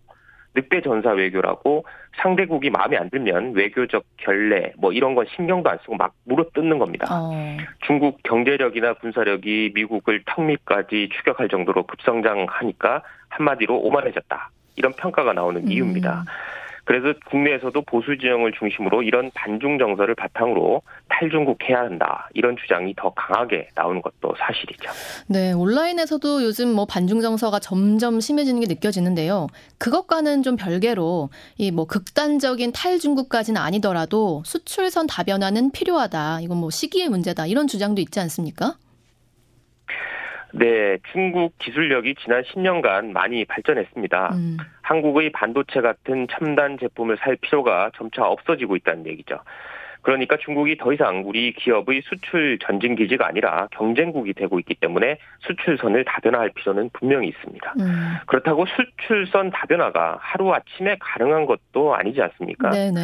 늑대 0.55 0.81
전사 0.81 1.11
외교라고 1.11 1.85
상대국이 2.21 2.69
마음에 2.69 2.97
안 2.97 3.09
들면 3.09 3.53
외교적 3.53 4.03
결례 4.17 4.73
뭐 4.77 4.91
이런 4.91 5.15
건 5.15 5.25
신경도 5.35 5.69
안 5.69 5.77
쓰고 5.79 5.95
막 5.95 6.13
물어뜯는 6.25 6.79
겁니다. 6.79 7.07
어, 7.09 7.57
중국 7.85 8.21
경제력이나 8.23 8.93
군사력이 8.95 9.71
미국을 9.75 10.23
턱 10.25 10.43
밑까지 10.43 11.09
추격할 11.13 11.49
정도로 11.49 11.83
급성장하니까 11.83 13.03
한마디로 13.29 13.77
오만해졌다. 13.77 14.49
이런 14.75 14.93
평가가 14.93 15.33
나오는 15.33 15.61
음. 15.61 15.67
이유입니다. 15.67 16.25
그래서 16.89 17.13
국내에서도 17.29 17.79
보수 17.83 18.17
진영을 18.17 18.51
중심으로 18.57 19.03
이런 19.03 19.29
반중 19.35 19.77
정서를 19.77 20.15
바탕으로 20.15 20.81
탈중국 21.07 21.59
해야 21.69 21.81
한다. 21.81 22.27
이런 22.33 22.57
주장이 22.57 22.95
더 22.97 23.11
강하게 23.13 23.67
나오는 23.75 24.01
것도 24.01 24.33
사실이죠. 24.39 24.89
네, 25.27 25.51
온라인에서도 25.51 26.41
요즘 26.43 26.73
뭐 26.73 26.87
반중 26.87 27.21
정서가 27.21 27.59
점점 27.59 28.19
심해지는 28.19 28.61
게 28.61 28.65
느껴지는데요. 28.67 29.45
그것과는 29.77 30.41
좀 30.41 30.55
별개로 30.55 31.29
이 31.59 31.69
뭐 31.69 31.85
극단적인 31.85 32.71
탈중국까지는 32.71 33.61
아니더라도 33.61 34.41
수출선 34.43 35.05
다변화는 35.05 35.69
필요하다. 35.71 36.39
이건 36.41 36.57
뭐 36.57 36.71
시기의 36.71 37.09
문제다. 37.09 37.45
이런 37.45 37.67
주장도 37.67 38.01
있지 38.01 38.19
않습니까? 38.19 38.73
네, 40.51 40.97
중국 41.11 41.53
기술력이 41.59 42.15
지난 42.23 42.41
10년간 42.41 43.11
많이 43.11 43.45
발전했습니다. 43.45 44.29
음, 44.33 44.57
한국의 44.89 45.31
반도체 45.31 45.81
같은 45.81 46.27
첨단 46.31 46.79
제품을 46.79 47.17
살 47.17 47.35
필요가 47.35 47.91
점차 47.95 48.25
없어지고 48.25 48.75
있다는 48.75 49.05
얘기죠. 49.05 49.37
그러니까 50.01 50.37
중국이 50.37 50.77
더 50.77 50.91
이상 50.93 51.23
우리 51.25 51.53
기업의 51.53 52.01
수출 52.05 52.57
전진 52.57 52.95
기지가 52.95 53.27
아니라 53.27 53.67
경쟁국이 53.71 54.33
되고 54.33 54.57
있기 54.59 54.73
때문에 54.75 55.19
수출선을 55.41 56.05
다변화할 56.05 56.51
필요는 56.55 56.89
분명히 56.93 57.27
있습니다. 57.27 57.73
음. 57.79 58.15
그렇다고 58.25 58.65
수출선 58.65 59.51
다변화가 59.51 60.17
하루 60.21 60.51
아침에 60.51 60.97
가능한 60.99 61.45
것도 61.45 61.93
아니지 61.93 62.21
않습니까? 62.23 62.71
네네. 62.71 62.99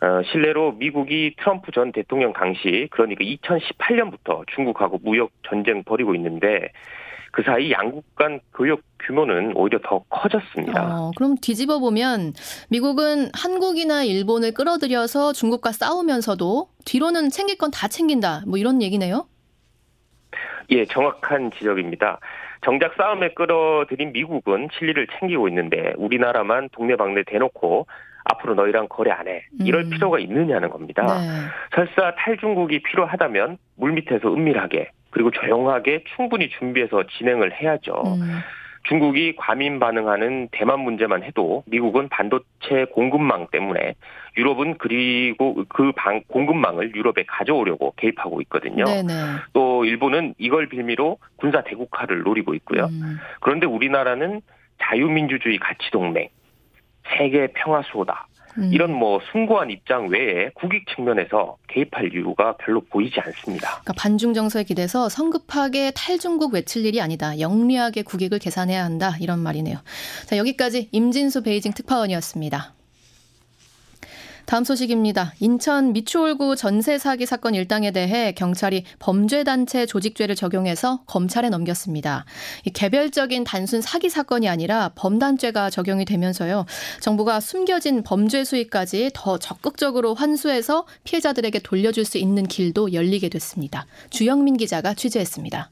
어, 0.00 0.22
실례로 0.32 0.72
미국이 0.72 1.36
트럼프 1.38 1.70
전 1.70 1.92
대통령 1.92 2.32
당시 2.32 2.88
그러니까 2.90 3.22
2018년부터 3.22 4.44
중국하고 4.54 4.98
무역 5.04 5.30
전쟁 5.48 5.84
벌이고 5.84 6.16
있는데 6.16 6.72
그 7.32 7.42
사이 7.42 7.70
양국 7.70 8.14
간 8.16 8.40
교역 8.54 8.80
규모는 9.00 9.52
오히려 9.56 9.78
더 9.84 10.02
커졌습니다. 10.08 10.82
어, 10.98 11.10
그럼 11.16 11.36
뒤집어 11.40 11.78
보면 11.78 12.32
미국은 12.70 13.28
한국이나 13.34 14.02
일본을 14.04 14.52
끌어들여서 14.54 15.32
중국과 15.34 15.72
싸우면서도 15.72 16.68
뒤로는 16.84 17.30
챙길 17.30 17.56
건 17.58 17.70
다 17.70 17.86
챙긴다. 17.88 18.42
뭐 18.46 18.58
이런 18.58 18.80
얘기네요. 18.82 19.26
예, 20.70 20.84
정확한 20.84 21.50
지적입니다. 21.58 22.18
정작 22.64 22.94
싸움에 22.96 23.34
끌어들인 23.34 24.12
미국은 24.12 24.68
칠리를 24.76 25.06
챙기고 25.18 25.48
있는데 25.48 25.92
우리나라만 25.96 26.68
동네방네 26.72 27.22
대놓고 27.26 27.86
앞으로 28.24 28.54
너희랑 28.54 28.88
거래 28.88 29.10
안 29.10 29.28
해. 29.28 29.44
이럴 29.60 29.84
음. 29.84 29.90
필요가 29.90 30.18
있느냐는 30.18 30.68
겁니다. 30.70 31.02
네. 31.06 31.28
설사 31.74 32.14
탈중국이 32.16 32.82
필요하다면 32.82 33.58
물밑에서 33.76 34.28
은밀하게 34.34 34.90
그리고 35.10 35.30
조용하게 35.30 36.04
충분히 36.16 36.48
준비해서 36.50 37.04
진행을 37.18 37.52
해야죠. 37.52 38.02
음. 38.06 38.40
중국이 38.88 39.36
과민 39.36 39.78
반응하는 39.78 40.48
대만 40.50 40.80
문제만 40.80 41.22
해도 41.22 41.62
미국은 41.66 42.08
반도체 42.08 42.86
공급망 42.92 43.48
때문에 43.50 43.94
유럽은 44.36 44.78
그리고 44.78 45.64
그 45.68 45.92
방, 45.92 46.22
공급망을 46.28 46.94
유럽에 46.94 47.24
가져오려고 47.26 47.92
개입하고 47.96 48.40
있거든요. 48.42 48.84
네네. 48.84 49.12
또 49.52 49.84
일본은 49.84 50.34
이걸 50.38 50.68
빌미로 50.68 51.18
군사 51.36 51.62
대국화를 51.62 52.22
노리고 52.22 52.54
있고요. 52.54 52.84
음. 52.84 53.18
그런데 53.40 53.66
우리나라는 53.66 54.40
자유민주주의 54.80 55.58
가치 55.58 55.90
동맹, 55.90 56.28
세계 57.16 57.48
평화 57.48 57.82
수호다. 57.82 58.27
음. 58.56 58.70
이런 58.72 58.92
뭐 58.92 59.20
숭고한 59.32 59.70
입장 59.70 60.08
외에 60.08 60.50
국익 60.54 60.86
측면에서 60.94 61.56
개입할 61.68 62.12
이유가 62.14 62.56
별로 62.56 62.80
보이지 62.80 63.20
않습니다. 63.20 63.68
그러니까 63.82 63.92
반중 63.96 64.34
정서에 64.34 64.64
기대서 64.64 65.08
성급하게 65.08 65.92
탈중국 65.94 66.54
외칠 66.54 66.86
일이 66.86 67.00
아니다. 67.00 67.38
영리하게 67.38 68.02
국익을 68.02 68.38
계산해야 68.38 68.84
한다. 68.84 69.16
이런 69.20 69.40
말이네요. 69.40 69.78
자, 70.26 70.36
여기까지 70.36 70.88
임진수 70.92 71.42
베이징 71.42 71.72
특파원이었습니다. 71.72 72.77
다음 74.48 74.64
소식입니다. 74.64 75.34
인천 75.40 75.92
미추홀구 75.92 76.56
전세 76.56 76.96
사기 76.96 77.26
사건 77.26 77.54
일당에 77.54 77.90
대해 77.90 78.32
경찰이 78.32 78.84
범죄단체 78.98 79.84
조직죄를 79.84 80.36
적용해서 80.36 81.02
검찰에 81.04 81.50
넘겼습니다. 81.50 82.24
개별적인 82.72 83.44
단순 83.44 83.82
사기 83.82 84.08
사건이 84.08 84.48
아니라 84.48 84.92
범단죄가 84.94 85.68
적용이 85.68 86.06
되면서요. 86.06 86.64
정부가 87.02 87.40
숨겨진 87.40 88.02
범죄 88.02 88.42
수익까지 88.42 89.10
더 89.12 89.36
적극적으로 89.36 90.14
환수해서 90.14 90.86
피해자들에게 91.04 91.58
돌려줄 91.58 92.06
수 92.06 92.16
있는 92.16 92.46
길도 92.46 92.94
열리게 92.94 93.28
됐습니다. 93.28 93.84
주영민 94.08 94.56
기자가 94.56 94.94
취재했습니다. 94.94 95.70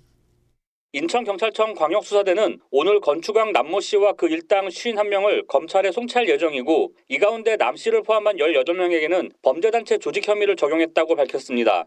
인천경찰청 0.97 1.75
광역수사대는 1.75 2.59
오늘 2.71 3.00
건축왕 3.00 3.53
남모 3.53 3.81
씨와 3.81 4.15
그 4.15 4.29
일당 4.29 4.67
51명을 4.69 5.47
검찰에 5.47 5.93
송치할 5.93 6.26
예정이고 6.26 6.95
이 7.09 7.19
가운데 7.19 7.59
남 7.59 7.76
씨를 7.76 8.03
포함한 8.03 8.38
18명에게는 8.38 9.31
범죄단체 9.43 9.99
조직 9.99 10.26
혐의를 10.26 10.57
적용했다고 10.57 11.15
밝혔습니다. 11.17 11.85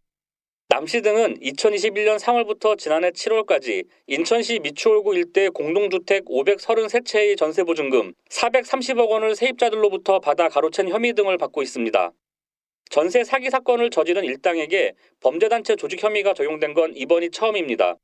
남씨 0.68 1.02
등은 1.02 1.40
2021년 1.40 2.20
3월부터 2.20 2.78
지난해 2.78 3.10
7월까지 3.10 3.88
인천시 4.06 4.60
미추홀구 4.60 5.16
일대 5.16 5.50
공동주택 5.50 6.26
533채의 6.26 7.36
전세보증금 7.36 8.14
430억 8.30 9.10
원을 9.10 9.36
세입자들로부터 9.36 10.20
받아 10.20 10.50
가로챈 10.50 10.88
혐의 10.90 11.14
등을 11.14 11.40
받고 11.40 11.64
있습니다. 11.64 12.12
전세 12.92 13.24
사기 13.24 13.50
사건을 13.50 13.90
저지른 13.90 14.24
일당에게 14.24 14.94
범죄단체 15.20 15.78
조직 15.78 16.04
혐의가 16.04 16.36
적용된 16.36 16.76
건 16.76 16.94
이번이 16.96 17.32
처음입니다. 17.32 17.96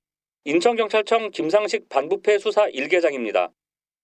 인천경찰청 0.47 1.31
김상식 1.31 1.89
반부패 1.89 2.37
수사 2.37 2.67
1계장입니다. 2.67 3.49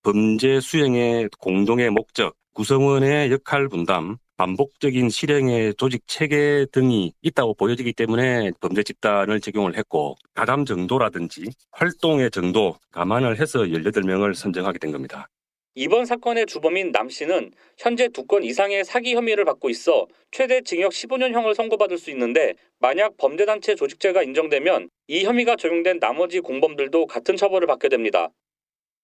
범죄 0.01 0.60
수행의 0.60 1.29
공동의 1.39 1.91
목적, 1.91 2.33
구성원의 2.55 3.31
역할 3.31 3.67
분담, 3.67 4.17
반복적인 4.38 5.12
실행의 5.12 5.75
조직 5.75 6.01
체계 6.07 6.65
등이 6.71 7.13
있다고 7.21 7.53
보여지기 7.53 7.93
때문에 7.93 8.53
범죄 8.60 8.81
집단을 8.81 9.39
적용을 9.39 9.77
했고 9.77 10.15
가담 10.33 10.65
정도라든지 10.65 11.43
활동의 11.74 12.31
정도 12.31 12.75
감안을 12.89 13.39
해서 13.39 13.60
18명을 13.60 14.33
선정하게 14.33 14.79
된 14.79 14.91
겁니다. 14.91 15.27
이번 15.75 16.05
사건의 16.05 16.48
주범인 16.48 16.91
남 16.91 17.07
씨는 17.07 17.51
현재 17.77 18.10
두 18.10 18.25
건 18.25 18.43
이상의 18.43 18.83
사기 18.83 19.13
혐의를 19.15 19.45
받고 19.45 19.69
있어 19.69 20.05
최대 20.31 20.62
징역 20.62 20.91
15년형을 20.91 21.53
선고받을 21.53 21.98
수 21.98 22.10
있는데 22.10 22.55
만약 22.79 23.15
범죄단체 23.15 23.75
조직죄가 23.75 24.24
인정되면 24.24 24.89
이 25.11 25.25
혐의가 25.25 25.57
적용된 25.57 25.99
나머지 25.99 26.39
공범들도 26.39 27.05
같은 27.05 27.35
처벌을 27.35 27.67
받게 27.67 27.89
됩니다. 27.89 28.29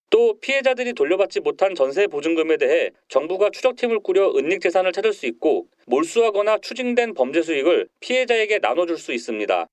또 0.09 0.39
피해자들이 0.39 0.93
돌려받지 0.93 1.41
못한 1.41 1.75
전세 1.75 2.07
보증금에 2.07 2.55
대해 2.55 2.91
정부가 3.09 3.49
추적팀을 3.49 3.99
꾸려 3.99 4.31
은닉 4.37 4.61
재산을 4.61 4.93
찾을 4.93 5.11
수 5.11 5.25
있고 5.25 5.67
몰수하거나 5.85 6.59
추징된 6.59 7.13
범죄 7.13 7.41
수익을 7.41 7.89
피해자에게 7.99 8.59
나눠줄 8.59 8.97
수 8.97 9.11
있습니다. 9.11 9.67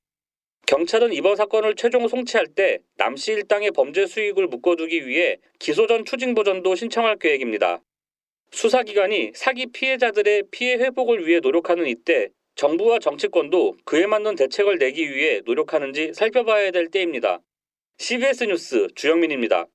경찰은 0.66 1.12
이번 1.12 1.36
사건을 1.36 1.76
최종 1.76 2.08
송치할 2.08 2.48
때 2.48 2.80
남씨 2.96 3.30
일당의 3.30 3.70
범죄 3.70 4.04
수익을 4.04 4.48
묶어두기 4.48 5.06
위해 5.06 5.36
기소 5.60 5.86
전 5.86 6.04
추징 6.04 6.34
보전도 6.34 6.74
신청할 6.74 7.16
계획입니다. 7.20 7.80
수사기관이 8.50 9.30
사기 9.36 9.66
피해자들의 9.66 10.46
피해 10.50 10.74
회복을 10.78 11.28
위해 11.28 11.38
노력하는 11.38 11.86
이때 11.86 12.30
정부와 12.54 12.98
정치권도 13.00 13.78
그에 13.84 14.06
맞는 14.06 14.36
대책을 14.36 14.78
내기 14.78 15.14
위해 15.14 15.40
노력하는지 15.44 16.12
살펴봐야 16.14 16.70
될 16.70 16.88
때입니다. 16.90 17.40
CBS 17.98 18.44
뉴스 18.44 18.88
주영민입니다. 18.94 19.66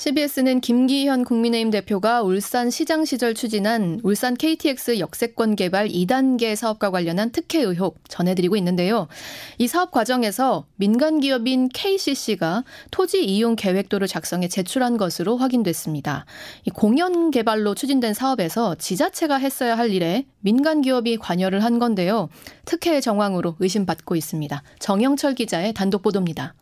CBS는 0.00 0.62
김기현 0.62 1.24
국민의힘 1.24 1.70
대표가 1.70 2.22
울산 2.22 2.70
시장 2.70 3.04
시절 3.04 3.34
추진한 3.34 4.00
울산 4.02 4.34
KTX 4.34 4.98
역세권 4.98 5.56
개발 5.56 5.88
2단계 5.88 6.56
사업과 6.56 6.90
관련한 6.90 7.32
특혜 7.32 7.60
의혹 7.60 7.98
전해드리고 8.08 8.56
있는데요. 8.56 9.08
이 9.58 9.68
사업 9.68 9.90
과정에서 9.90 10.64
민간 10.76 11.20
기업인 11.20 11.68
KCC가 11.68 12.64
토지 12.90 13.22
이용 13.22 13.56
계획도를 13.56 14.08
작성해 14.08 14.48
제출한 14.48 14.96
것으로 14.96 15.36
확인됐습니다. 15.36 16.24
이 16.64 16.70
공연 16.70 17.30
개발로 17.30 17.74
추진된 17.74 18.14
사업에서 18.14 18.76
지자체가 18.76 19.36
했어야 19.36 19.76
할 19.76 19.90
일에 19.90 20.24
민간 20.38 20.80
기업이 20.80 21.18
관여를 21.18 21.62
한 21.62 21.78
건데요. 21.78 22.30
특혜의 22.64 23.02
정황으로 23.02 23.56
의심받고 23.58 24.16
있습니다. 24.16 24.62
정영철 24.78 25.34
기자의 25.34 25.74
단독 25.74 26.00
보도입니다. 26.00 26.54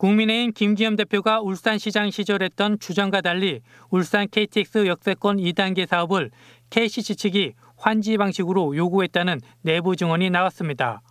국민의힘 0.00 0.52
김기현 0.54 0.96
대표가 0.96 1.42
울산시장 1.42 2.10
시절 2.10 2.42
했던 2.42 2.78
주장과 2.78 3.20
달리 3.20 3.60
울산 3.90 4.26
KTX 4.30 4.86
역세권 4.86 5.36
2단계 5.36 5.86
사업을 5.86 6.30
KCC 6.70 7.16
측이 7.16 7.52
환지 7.76 8.16
방식으로 8.16 8.74
요구했다는 8.76 9.42
내부 9.60 9.96
증언이 9.96 10.30
나왔습니다. 10.30 11.02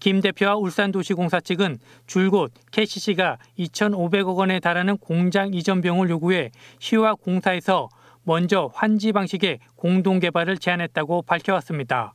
김 0.00 0.20
대표와 0.20 0.56
울산도시공사 0.56 1.38
측은 1.38 1.78
줄곧 2.08 2.52
KCC가 2.72 3.38
2,500억 3.56 4.34
원에 4.34 4.58
달하는 4.58 4.96
공장 4.96 5.54
이전 5.54 5.80
비용을 5.80 6.10
요구해 6.10 6.50
시와 6.80 7.14
공사에서 7.14 7.88
먼저 8.24 8.68
환지 8.74 9.12
방식의 9.12 9.60
공동 9.76 10.18
개발을 10.18 10.58
제안했다고 10.58 11.22
밝혀왔습니다. 11.22 12.14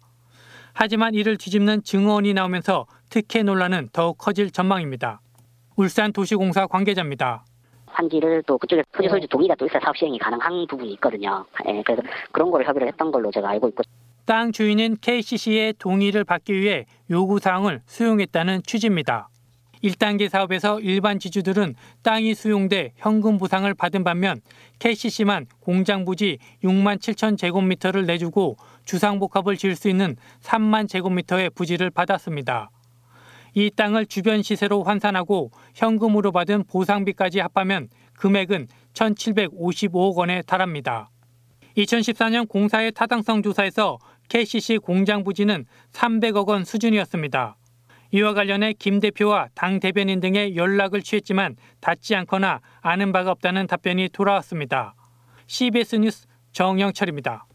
하지만 0.73 1.13
이를 1.13 1.37
뒤집는 1.37 1.83
증언이 1.83 2.33
나오면서 2.33 2.87
특혜 3.09 3.41
논란은 3.41 3.87
더욱 3.93 4.17
커질 4.17 4.51
전망입니다. 4.51 5.21
울산도시공사 5.79 6.67
관계자입니다. 6.67 7.45
환지를 7.85 8.43
또 8.45 8.57
그쪽에 8.57 8.83
토지 8.91 9.07
소유주 9.07 9.27
동의가 9.29 9.55
또 9.55 9.65
있어야 9.65 9.79
사업 9.81 9.95
시행이 9.95 10.19
가능한 10.19 10.67
부분이 10.67 10.91
있거든요. 10.93 11.45
예, 11.67 11.81
그래서 11.85 12.01
그런 12.33 12.51
거를 12.51 12.67
협의를 12.67 12.89
했던 12.89 13.11
걸로 13.11 13.31
제가 13.31 13.49
알고 13.49 13.69
있고. 13.69 13.83
땅 14.25 14.51
주인인 14.51 14.97
KCC의 14.99 15.75
동의를 15.79 16.23
받기 16.25 16.53
위해 16.53 16.85
요구 17.09 17.39
사항을 17.39 17.81
수용했다는 17.85 18.63
취지입니다. 18.63 19.29
1단계 19.81 20.27
사업에서 20.27 20.81
일반 20.81 21.17
지주들은 21.17 21.75
땅이 22.03 22.35
수용돼 22.35 22.91
현금 22.97 23.37
보상을 23.37 23.73
받은 23.73 24.03
반면 24.03 24.41
KCC만 24.79 25.45
공장 25.61 26.03
부지 26.03 26.37
6만 26.61 26.97
7천 26.97 27.37
제곱미터를 27.37 28.05
내주고 28.05 28.57
주상복합을 28.83 29.55
지을 29.55 29.77
수 29.77 29.87
있는 29.87 30.17
3만 30.41 30.89
제곱미터의 30.89 31.51
부지를 31.51 31.89
받았습니다. 31.89 32.69
이 33.53 33.69
땅을 33.69 34.05
주변 34.05 34.41
시세로 34.41 34.83
환산하고 34.83 35.51
현금으로 35.75 36.31
받은 36.31 36.65
보상비까지 36.65 37.39
합하면 37.39 37.89
금액은 38.13 38.67
1,755억 38.93 40.15
원에 40.15 40.41
달합니다. 40.41 41.09
2014년 41.77 42.47
공사의 42.47 42.91
타당성 42.91 43.41
조사에서 43.41 43.97
KCC 44.29 44.77
공장 44.77 45.23
부지는 45.23 45.65
300억 45.91 46.47
원 46.47 46.65
수준이었습니다. 46.65 47.55
이와 48.11 48.33
관련해 48.33 48.73
김 48.73 48.99
대표와 48.99 49.49
당 49.53 49.79
대변인 49.79 50.19
등의 50.19 50.55
연락을 50.55 51.01
취했지만 51.01 51.55
닿지 51.79 52.15
않거나 52.15 52.59
아는 52.81 53.11
바가 53.11 53.31
없다는 53.31 53.67
답변이 53.67 54.09
돌아왔습니다. 54.09 54.95
CBS 55.47 55.97
뉴스 55.97 56.25
정영철입니다. 56.51 57.45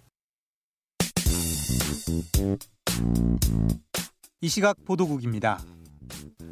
이 4.41 4.49
시각 4.49 4.77
보도국입니다. 4.85 5.59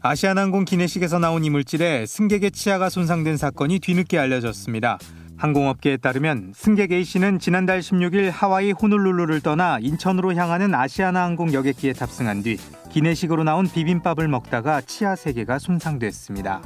아시아나항공 0.01 0.65
기내식에서 0.65 1.19
나온 1.19 1.45
이물질에 1.45 2.07
승객의 2.07 2.51
치아가 2.51 2.89
손상된 2.89 3.37
사건이 3.37 3.79
뒤늦게 3.79 4.19
알려졌습니다. 4.19 4.99
항공업계에 5.37 5.97
따르면 5.97 6.53
승객 6.55 6.93
A씨는 6.93 7.39
지난달 7.39 7.81
16일 7.81 8.31
하와이 8.31 8.73
호놀룰루를 8.73 9.41
떠나 9.41 9.79
인천으로 9.81 10.35
향하는 10.35 10.75
아시아나항공 10.75 11.53
여객기에 11.53 11.95
탑승한 11.95 12.43
뒤 12.43 12.59
기내식으로 12.91 13.43
나온 13.43 13.69
비빔밥을 13.69 14.29
먹다가 14.29 14.81
치아 14.83 15.15
3개가 15.15 15.59
손상됐습니다. 15.59 16.63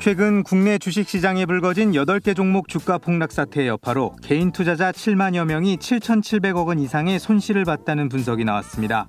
최근 0.00 0.44
국내 0.44 0.78
주식시장에 0.78 1.44
불거진 1.46 1.92
8개 1.92 2.34
종목 2.34 2.68
주가 2.68 2.98
폭락 2.98 3.32
사태의 3.32 3.66
여파로 3.68 4.14
개인 4.22 4.52
투자자 4.52 4.92
7만여 4.92 5.44
명이 5.44 5.76
7,700억 5.76 6.66
원 6.66 6.78
이상의 6.78 7.18
손실을 7.18 7.64
봤다는 7.64 8.08
분석이 8.08 8.44
나왔습니다. 8.44 9.08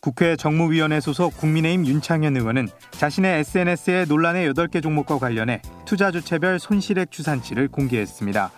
국회 0.00 0.34
정무위원회 0.34 0.98
소속 1.00 1.36
국민의힘 1.36 1.86
윤창현 1.86 2.34
의원은 2.34 2.68
자신의 2.92 3.40
SNS에 3.40 4.06
논란의 4.08 4.50
8개 4.54 4.82
종목과 4.82 5.18
관련해 5.18 5.60
투자 5.84 6.10
주체별 6.10 6.58
손실액 6.58 7.10
추산치를 7.10 7.68
공개했습니다. 7.68 8.50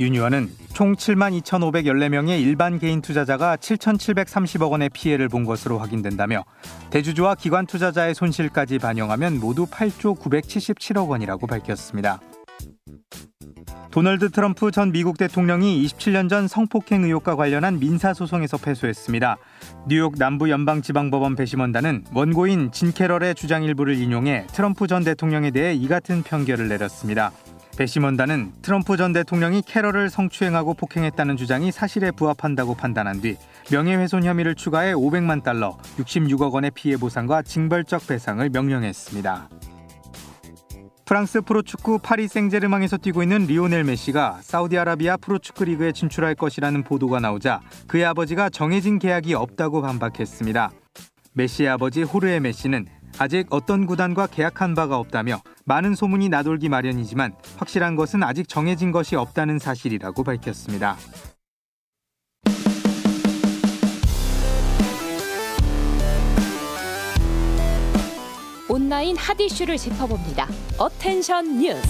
윤 0.00 0.14
의원은 0.14 0.50
총 0.72 0.96
7만 0.96 1.40
2,514명의 1.42 2.40
일반 2.40 2.80
개인 2.80 3.00
투자자가 3.00 3.56
7,730억 3.56 4.72
원의 4.72 4.90
피해를 4.92 5.28
본 5.28 5.44
것으로 5.44 5.78
확인된다며 5.78 6.44
대주주와 6.90 7.36
기관 7.36 7.66
투자자의 7.66 8.12
손실까지 8.12 8.80
반영하면 8.80 9.38
모두 9.38 9.66
8조 9.66 10.18
977억 10.18 11.08
원이라고 11.08 11.46
밝혔습니다. 11.46 12.20
도널드 13.94 14.30
트럼프 14.30 14.72
전 14.72 14.90
미국 14.90 15.18
대통령이 15.18 15.86
27년 15.86 16.28
전 16.28 16.48
성폭행 16.48 17.04
의혹과 17.04 17.36
관련한 17.36 17.78
민사소송에서 17.78 18.56
패소했습니다. 18.56 19.36
뉴욕 19.86 20.18
남부 20.18 20.50
연방지방법원 20.50 21.36
배심원단은 21.36 22.06
원고인 22.12 22.72
진 22.72 22.92
캐럴의 22.92 23.36
주장 23.36 23.62
일부를 23.62 23.94
인용해 23.94 24.48
트럼프 24.48 24.88
전 24.88 25.04
대통령에 25.04 25.52
대해 25.52 25.74
이 25.74 25.86
같은 25.86 26.24
판결을 26.24 26.66
내렸습니다. 26.66 27.30
배심원단은 27.78 28.54
트럼프 28.62 28.96
전 28.96 29.12
대통령이 29.12 29.62
캐럴을 29.62 30.10
성추행하고 30.10 30.74
폭행했다는 30.74 31.36
주장이 31.36 31.70
사실에 31.70 32.10
부합한다고 32.10 32.74
판단한 32.74 33.20
뒤 33.20 33.36
명예훼손 33.70 34.24
혐의를 34.24 34.56
추가해 34.56 34.92
500만 34.92 35.44
달러, 35.44 35.78
66억 35.98 36.50
원의 36.52 36.72
피해 36.74 36.96
보상과 36.96 37.42
징벌적 37.42 38.08
배상을 38.08 38.50
명령했습니다. 38.50 39.48
프랑스 41.04 41.42
프로축구 41.42 41.98
파리 41.98 42.28
생제르맹에서 42.28 42.96
뛰고 42.96 43.22
있는 43.22 43.44
리오넬 43.44 43.84
메시가 43.84 44.38
사우디아라비아 44.40 45.18
프로축구 45.18 45.64
리그에 45.64 45.92
진출할 45.92 46.34
것이라는 46.34 46.82
보도가 46.82 47.20
나오자 47.20 47.60
그의 47.86 48.06
아버지가 48.06 48.48
정해진 48.48 48.98
계약이 48.98 49.34
없다고 49.34 49.82
반박했습니다. 49.82 50.70
메시의 51.34 51.68
아버지 51.68 52.02
호르헤 52.02 52.40
메시는 52.40 52.86
아직 53.18 53.46
어떤 53.50 53.86
구단과 53.86 54.28
계약한 54.28 54.74
바가 54.74 54.96
없다며 54.98 55.42
많은 55.66 55.94
소문이 55.94 56.30
나돌기 56.30 56.70
마련이지만 56.70 57.34
확실한 57.58 57.96
것은 57.96 58.22
아직 58.22 58.48
정해진 58.48 58.90
것이 58.90 59.14
없다는 59.14 59.58
사실이라고 59.58 60.24
밝혔습니다. 60.24 60.96
온라인 68.84 69.16
핫 69.16 69.40
이슈를 69.40 69.78
짚어봅니다. 69.78 70.46
attention 70.76 71.58
뉴스. 71.58 71.80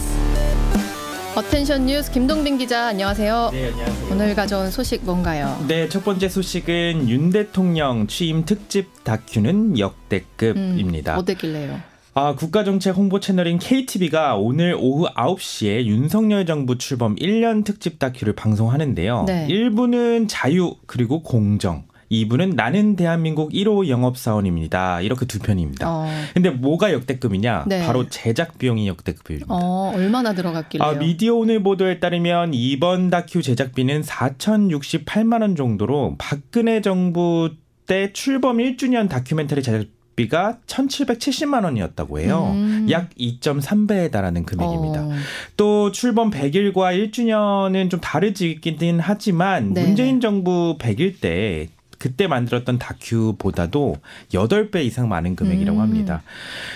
attention 1.35 1.87
뉴스 1.87 2.13
김동빈 2.13 2.57
기자 2.57 2.87
안녕하세요. 2.87 3.51
네, 3.53 3.73
안녕하세요. 3.73 4.13
오늘 4.13 4.35
가져온 4.37 4.71
소식 4.71 5.05
뭔가요? 5.05 5.61
네, 5.67 5.89
첫 5.89 6.05
번째 6.05 6.29
소식은 6.29 7.09
윤 7.09 7.31
대통령 7.31 8.07
취임 8.07 8.45
특집 8.45 9.03
다큐는 9.03 9.77
역대급입니다. 9.77 11.15
음, 11.15 11.19
어땠길래요? 11.19 11.81
아, 12.15 12.37
국가정책 12.37 12.97
홍보 12.97 13.19
채널인 13.19 13.59
KTV가 13.59 14.37
오늘 14.37 14.77
오후 14.79 15.09
9시에 15.17 15.87
윤석열 15.87 16.47
정부 16.47 16.79
출범 16.79 17.17
1년 17.17 17.65
특집 17.65 17.99
다큐를 17.99 18.35
방송하는데요. 18.37 19.25
네. 19.27 19.49
1부는 19.49 20.27
자유 20.29 20.77
그리고 20.87 21.25
공정 21.25 21.87
2부는 22.23 22.55
나는 22.55 22.97
대한민국 22.97 23.53
1호 23.53 23.89
영업사원입니다. 23.89 25.01
이렇게 25.01 25.27
두 25.27 25.39
편입니다. 25.39 25.87
어. 25.89 26.07
근데 26.33 26.51
뭐가 26.51 26.93
역대급이냐? 26.93 27.65
네. 27.67 27.85
바로 27.85 28.09
제작 28.09 28.59
비용이 28.59 28.87
역대급입니다. 28.89 29.47
어, 29.49 29.93
얼마나 29.95 30.33
들어갔길래요? 30.35 30.89
아, 30.89 30.95
미디어 30.95 31.35
오늘 31.35 31.63
보도에 31.63 32.01
따르면 32.01 32.53
이번 32.55 33.11
다큐 33.11 33.43
제작비는 33.43 34.03
4,068만 34.03 35.43
원 35.43 35.57
정도로 35.57 36.17
박근혜 36.19 36.81
정부 36.81 37.51
때 37.87 38.13
출범 38.13 38.59
1주년 38.59 39.09
다큐멘터리 39.09 39.63
제작 39.63 39.87
비가 40.17 40.59
1,770만 40.67 41.65
원이었다고 41.65 42.21
해요. 42.21 42.53
음. 42.55 42.87
약 42.91 43.11
2.3배에 43.19 44.11
달하는 44.11 44.45
금액입니다. 44.45 45.07
어. 45.07 45.11
또 45.57 45.91
출범 45.93 46.31
100일과 46.31 47.11
1주년은 47.11 47.91
좀 47.91 48.01
다르지긴 48.01 49.01
하지만 49.01 49.75
네. 49.75 49.85
문재인 49.85 50.21
정부 50.21 50.77
100일 50.79 51.21
때 51.21 51.69
그때 52.05 52.27
만들었던 52.27 52.79
다큐보다도 52.79 53.97
8배 54.29 54.85
이상 54.85 55.09
많은 55.09 55.37
금액이라고 55.37 55.79
음. 55.79 55.83
합니다. 55.83 56.23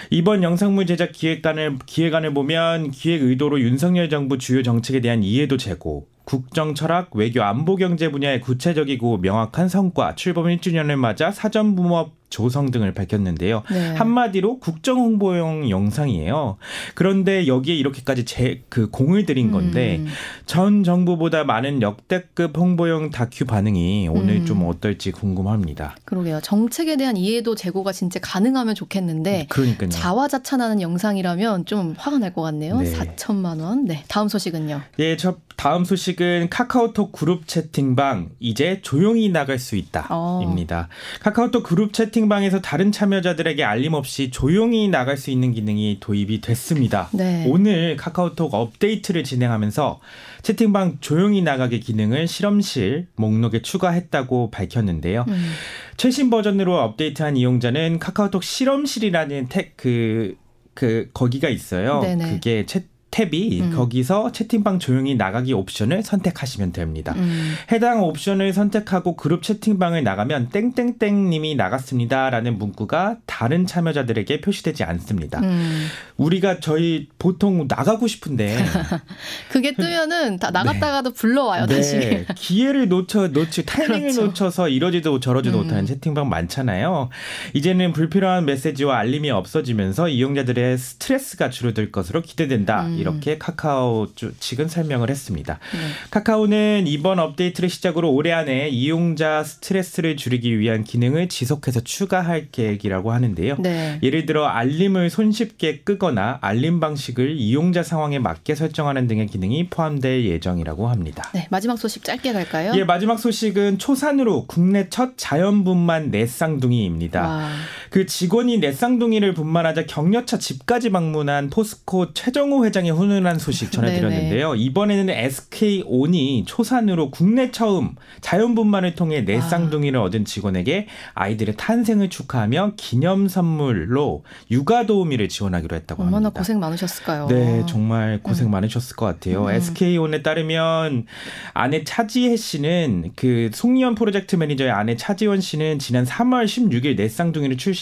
이번 0.08 0.42
영상물 0.42 0.86
제작 0.86 1.12
기획단을 1.12 1.80
기획안을 1.84 2.32
보면 2.32 2.92
기획 2.92 3.22
의도로 3.22 3.60
윤석열 3.60 4.08
정부 4.08 4.38
주요 4.38 4.62
정책에 4.62 5.02
대한 5.02 5.22
이해도 5.22 5.58
제고 5.58 6.08
국정 6.24 6.74
철학, 6.74 7.14
외교, 7.14 7.42
안보 7.42 7.76
경제 7.76 8.10
분야의 8.10 8.40
구체적이고 8.40 9.18
명확한 9.18 9.68
성과, 9.68 10.14
출범 10.14 10.46
1주년을 10.46 10.96
맞아 10.96 11.30
사전 11.30 11.74
부업 11.74 12.17
조성 12.30 12.70
등을 12.70 12.92
밝혔는데요. 12.94 13.62
네. 13.70 13.94
한마디로 13.94 14.58
국정 14.58 14.98
홍보용 14.98 15.70
영상이에요. 15.70 16.56
그런데 16.94 17.46
여기에 17.46 17.74
이렇게까지 17.76 18.24
제 18.24 18.62
그 18.68 18.88
공을 18.90 19.24
들인 19.26 19.50
건데 19.50 19.96
음. 19.98 20.06
전 20.46 20.82
정부보다 20.84 21.44
많은 21.44 21.80
역대급 21.82 22.56
홍보용 22.56 23.10
다큐 23.10 23.44
반응이 23.44 24.08
오늘 24.08 24.36
음. 24.36 24.46
좀 24.46 24.66
어떨지 24.66 25.10
궁금합니다. 25.12 25.96
그러게요. 26.04 26.40
정책에 26.42 26.96
대한 26.96 27.16
이해도 27.16 27.54
제고가 27.54 27.92
진짜 27.92 28.18
가능하면 28.22 28.74
좋겠는데 28.74 29.46
그러니까요. 29.48 29.90
자화자찬하는 29.90 30.80
영상이라면 30.80 31.64
좀 31.66 31.94
화가 31.96 32.18
날 32.18 32.28
것 32.34 32.42
같네요. 32.42 32.78
네. 32.80 32.92
4천만 32.92 33.60
원. 33.62 33.86
네, 33.86 34.04
다음 34.08 34.28
소식은요. 34.28 34.82
예, 34.98 35.16
저 35.16 35.36
다음 35.56 35.84
소식은 35.84 36.48
카카오톡 36.50 37.10
그룹 37.10 37.48
채팅방 37.48 38.30
이제 38.38 38.80
조용히 38.82 39.28
나갈 39.30 39.58
수 39.58 39.74
어. 39.76 39.78
있다입니다. 39.78 40.88
카카오톡 41.20 41.62
그룹 41.64 41.92
채팅 41.94 42.17
방에서 42.26 42.62
다른 42.62 42.90
참여자들에게 42.90 43.62
알림 43.62 43.92
없이 43.92 44.30
조용히 44.30 44.88
나갈 44.88 45.18
수 45.18 45.30
있는 45.30 45.52
기능이 45.52 45.98
도입이 46.00 46.40
됐습니다. 46.40 47.10
네. 47.12 47.44
오늘 47.46 47.96
카카오톡 47.96 48.54
업데이트를 48.54 49.24
진행하면서 49.24 50.00
채팅방 50.40 50.98
조용히 51.00 51.42
나가게 51.42 51.80
기능을 51.80 52.26
실험실 52.26 53.08
목록에 53.16 53.60
추가했다고 53.60 54.50
밝혔는데요. 54.50 55.26
음. 55.28 55.52
최신 55.98 56.30
버전으로 56.30 56.78
업데이트한 56.78 57.36
이용자는 57.36 57.98
카카오톡 57.98 58.42
실험실이라는 58.42 59.48
탭, 59.48 59.72
그, 59.76 60.36
그, 60.72 61.10
거기가 61.12 61.50
있어요. 61.50 62.00
네네. 62.00 62.30
그게 62.30 62.64
채, 62.64 62.84
탭이 63.10 63.60
음. 63.60 63.70
거기서 63.74 64.32
채팅방 64.32 64.78
조용히 64.78 65.14
나가기 65.14 65.52
옵션을 65.52 66.02
선택하시면 66.02 66.72
됩니다. 66.72 67.14
음. 67.16 67.54
해당 67.72 68.02
옵션을 68.02 68.52
선택하고 68.52 69.16
그룹 69.16 69.42
채팅방을 69.42 70.04
나가면 70.04 70.50
땡땡땡 70.50 71.30
님이 71.30 71.54
나갔습니다라는 71.54 72.58
문구가 72.58 73.16
다른 73.26 73.66
참여자들에게 73.66 74.40
표시되지 74.40 74.84
않습니다. 74.84 75.40
음. 75.40 75.86
우리가 76.16 76.60
저희 76.60 77.08
보통 77.18 77.66
나가고 77.68 78.06
싶은데 78.06 78.56
그게 79.50 79.74
뜨면은 79.74 80.38
다 80.38 80.50
나갔다가도 80.50 81.12
불러와요, 81.12 81.66
다시. 81.66 81.98
네, 81.98 82.26
기회를 82.36 82.88
놓쳐 82.88 83.28
놓치 83.28 83.64
타이밍을 83.64 84.00
그렇죠. 84.00 84.26
놓쳐서 84.26 84.68
이러지도 84.68 85.20
저러지도 85.20 85.58
음. 85.58 85.62
못하는 85.62 85.86
채팅방 85.86 86.28
많잖아요. 86.28 87.08
이제는 87.54 87.92
불필요한 87.92 88.44
메시지와 88.44 88.98
알림이 88.98 89.30
없어지면서 89.30 90.08
이용자들의 90.08 90.76
스트레스가 90.76 91.50
줄어들 91.50 91.90
것으로 91.90 92.22
기대된다. 92.22 92.86
음. 92.98 93.00
이렇게 93.00 93.38
카카오 93.38 94.08
측은 94.14 94.68
설명을 94.68 95.10
했습니다. 95.10 95.58
네. 95.72 95.78
카카오는 96.10 96.84
이번 96.86 97.18
업데이트를 97.18 97.68
시작으로 97.68 98.12
올해 98.12 98.32
안에 98.32 98.68
이용자 98.68 99.44
스트레스를 99.44 100.16
줄이기 100.16 100.58
위한 100.58 100.84
기능을 100.84 101.28
지속해서 101.28 101.80
추가할 101.80 102.48
계획이라고 102.50 103.12
하는데요. 103.12 103.56
네. 103.58 103.98
예를 104.02 104.26
들어 104.26 104.46
알림을 104.46 105.10
손쉽게 105.10 105.80
끄거나 105.80 106.38
알림 106.40 106.80
방식을 106.80 107.36
이용자 107.36 107.82
상황에 107.82 108.18
맞게 108.18 108.54
설정하는 108.54 109.06
등의 109.06 109.26
기능이 109.26 109.68
포함될 109.68 110.24
예정이라고 110.24 110.88
합니다. 110.88 111.30
네, 111.34 111.46
마지막 111.50 111.78
소식 111.78 112.04
짧게 112.04 112.32
갈까요? 112.32 112.72
예, 112.74 112.84
마지막 112.84 113.18
소식은 113.18 113.78
초산으로 113.78 114.46
국내 114.46 114.88
첫 114.88 115.12
자연분만 115.16 116.10
넷쌍둥이입니다. 116.10 117.20
와. 117.20 117.48
그 117.90 118.06
직원이 118.06 118.58
넷쌍둥이를 118.58 119.34
분만하자 119.34 119.86
격려차 119.86 120.38
집까지 120.38 120.90
방문한 120.90 121.50
포스코 121.50 122.12
최정호 122.12 122.66
회장 122.66 122.86
의 122.88 122.96
훈훈한 122.96 123.38
소식 123.38 123.70
전해드렸는데요. 123.70 124.54
이번에는 124.54 125.10
SK온이 125.10 126.44
초산으로 126.46 127.10
국내 127.10 127.50
처음 127.50 127.94
자연분만을 128.20 128.94
통해 128.94 129.22
넷쌍둥이를 129.22 129.98
얻은 130.00 130.24
직원에게 130.24 130.88
아이들의 131.14 131.56
탄생을 131.56 132.08
축하하며 132.10 132.72
기념 132.76 133.28
선물로 133.28 134.24
육아 134.50 134.86
도우미를 134.86 135.28
지원하기로 135.28 135.76
했다고 135.76 136.02
얼마나 136.02 136.26
합니다. 136.26 136.40
고생 136.40 136.60
많으셨을까요? 136.60 137.28
네, 137.28 137.64
정말 137.66 138.20
고생 138.22 138.50
많으셨을 138.50 138.96
것 138.96 139.06
같아요. 139.06 139.44
음. 139.44 139.50
SK온에 139.50 140.22
따르면 140.22 141.06
아내 141.54 141.84
차지혜 141.84 142.36
씨는 142.36 143.12
그 143.16 143.50
송리원 143.52 143.94
프로젝트 143.94 144.36
매니저의 144.36 144.70
아내 144.70 144.96
차지원 144.96 145.40
씨는 145.40 145.78
지난 145.78 146.04
3월 146.04 146.46
16일 146.46 146.96
넷쌍둥이를 146.96 147.56
출, 147.56 147.74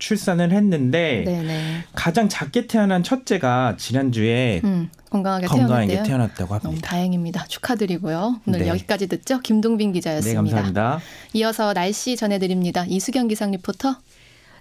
출산을 0.00 0.50
했는데 0.50 1.22
네네. 1.24 1.84
가장 1.94 2.28
작게 2.28 2.66
태어난 2.66 3.04
첫째가 3.04 3.76
지난주에 3.78 4.60
음, 4.64 4.90
건강하게, 5.10 5.46
건강하게. 5.46 6.02
태어났다고 6.02 6.58
너무 6.58 6.68
합니다. 6.70 6.88
다행입니다. 6.88 7.44
축하드리고요. 7.46 8.40
오늘 8.46 8.60
네. 8.60 8.68
여기까지 8.68 9.06
듣죠. 9.06 9.38
김동빈 9.40 9.90
네, 9.90 9.98
기자였습니다. 9.98 10.40
감사합니다. 10.40 11.00
이어서 11.34 11.72
날씨 11.72 12.16
전해드립니다. 12.16 12.84
이수경 12.88 13.28
기상 13.28 13.52
리포터. 13.52 13.96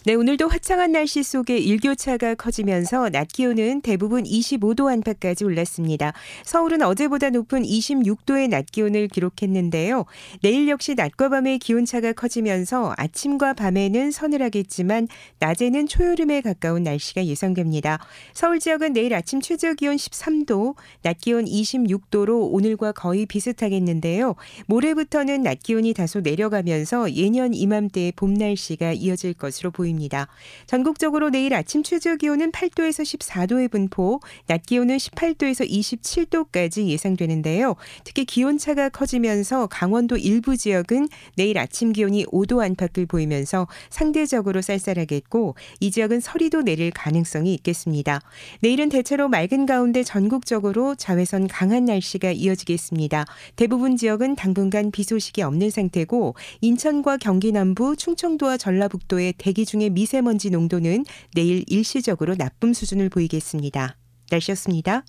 네, 0.10 0.16
오늘도 0.16 0.48
화창한 0.48 0.94
날씨 0.94 1.22
속에 1.22 1.60
일교차가 1.60 2.34
커지면서 2.34 3.10
낮 3.10 3.28
기온은 3.28 3.82
대부분 3.82 4.24
25도 4.24 4.92
안팎까지 4.92 5.44
올랐습니다. 5.44 6.14
서울은 6.46 6.82
어제보다 6.82 7.30
높은 7.30 7.62
26도의 7.62 8.50
낮 8.50 8.66
기온을 8.72 9.08
기록했는데요. 9.08 10.06
내일 10.42 10.68
역시 10.68 10.96
낮과 10.96 11.30
밤의 11.30 11.60
기온차가 11.60 12.14
커지면서 12.14 12.96
아침과 12.98 13.54
밤에는 13.54 14.10
서늘하겠지만 14.10 15.08
낮에는 15.38 15.86
초여름에 15.86 16.42
가까운 16.42 16.82
날씨가 16.82 17.28
예상됩니다. 17.28 18.00
서울 18.34 18.58
지역은 18.58 18.94
내일 18.94 19.14
아침 19.14 19.42
최저 19.42 19.76
기온 19.76 19.96
13도, 19.96 20.74
낮 21.04 21.20
기온 21.20 21.46
26도로 21.46 22.52
오늘과 22.52 22.94
거의 22.94 23.28
비슷하겠는데요. 23.28 24.34
모레부터는 24.66 25.44
낮 25.44 25.60
기온이 25.62 25.94
다소 25.94 26.22
내려가면서 26.22 27.14
예년 27.14 27.54
이맘때의 27.54 28.14
봄 28.14 28.34
날씨가 28.34 28.94
이어질 28.94 29.36
것으로 29.36 29.70
보입니다. 29.70 29.99
보입니다. 30.00 30.28
전국적으로 30.66 31.30
내일 31.30 31.54
아침 31.54 31.84
최저 31.84 32.16
기온은 32.16 32.52
8도에서 32.52 33.04
14도의 33.04 33.70
분포, 33.70 34.22
낮 34.48 34.64
기온은 34.64 34.98
18도에서 34.98 35.70
27도까지 35.70 36.88
예상되는데요. 36.88 37.76
특히 38.06 38.24
기온차가 38.26 38.90
커지면서 38.90 39.68
강원도 39.68 40.16
일부 40.16 40.56
지역은 40.56 41.10
내일 41.36 41.58
아침 41.58 41.92
기온이 41.92 42.26
5도 42.28 42.62
안팎을 42.62 43.06
보이면서 43.06 43.68
상대적으로 43.90 44.62
쌀쌀하겠고 44.62 45.56
이 45.82 45.92
지역은 45.92 46.22
서리도 46.22 46.62
내릴 46.62 46.92
가능성이 46.92 47.54
있겠습니다. 47.56 48.22
내일은 48.62 48.90
대체로 48.90 49.28
맑은 49.28 49.66
가운데 49.66 50.04
전국적으로 50.04 50.96
자외선 50.96 51.48
강한 51.48 51.86
날씨가 51.86 52.32
이어지겠습니다. 52.32 53.26
대부분 53.56 53.98
지역은 53.98 54.36
당분간 54.36 54.92
비 54.92 55.04
소식이 55.04 55.42
없는 55.42 55.70
상태고 55.70 56.36
인천과 56.62 57.18
경기 57.18 57.52
남부, 57.52 57.96
충청도와 57.96 58.58
전라북도의 58.58 59.34
대기 59.38 59.66
중 59.66 59.79
중의 59.80 59.92
미세먼지 59.92 60.50
농도는 60.50 61.06
내일 61.34 61.64
일시적으로 61.68 62.36
나쁨 62.36 62.74
수준을 62.74 63.08
보이겠습니다. 63.10 63.96
날씨였습니다. 64.30 65.06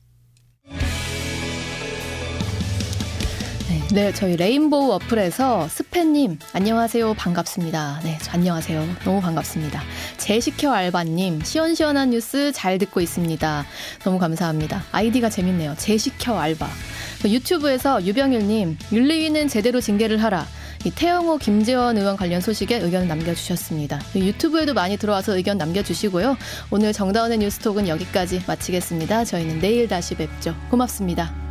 네, 3.69 3.89
네, 3.93 4.13
저희 4.13 4.37
레인보우 4.37 4.93
어플에서 4.93 5.67
스팬님 5.67 6.39
안녕하세요 6.53 7.15
반갑습니다. 7.15 8.01
네, 8.05 8.17
안녕하세요. 8.31 8.87
너무 9.05 9.21
반갑습니다. 9.21 9.83
제시켜 10.19 10.71
알바님 10.71 11.43
시원시원한 11.43 12.11
뉴스 12.11 12.53
잘 12.53 12.79
듣고 12.79 13.01
있습니다. 13.01 13.67
너무 14.05 14.19
감사합니다. 14.21 14.85
아이디가 14.93 15.31
재밌네요. 15.31 15.75
제시켜 15.79 16.39
알바. 16.39 16.69
유튜브에서 17.25 18.05
유병일님 18.07 18.79
윤리위는 18.93 19.49
제대로 19.49 19.81
징계를 19.81 20.23
하라. 20.23 20.47
이 20.85 20.91
태영호 20.91 21.39
김재원 21.39 21.99
의원 21.99 22.17
관련 22.17 22.41
소식에 22.41 22.79
의견 22.79 23.07
남겨주셨습니다. 23.07 24.01
유튜브에도 24.15 24.73
많이 24.73 24.97
들어와서 24.97 25.37
의견 25.37 25.59
남겨주시고요. 25.59 26.37
오늘 26.71 26.93
정다운의 26.93 27.39
뉴스톡은 27.39 27.87
여기까지 27.89 28.43
마치겠습니다. 28.47 29.25
저희는 29.25 29.61
내일 29.61 29.89
다시 29.89 30.15
뵙죠. 30.15 30.55
고맙습니다. 30.71 31.50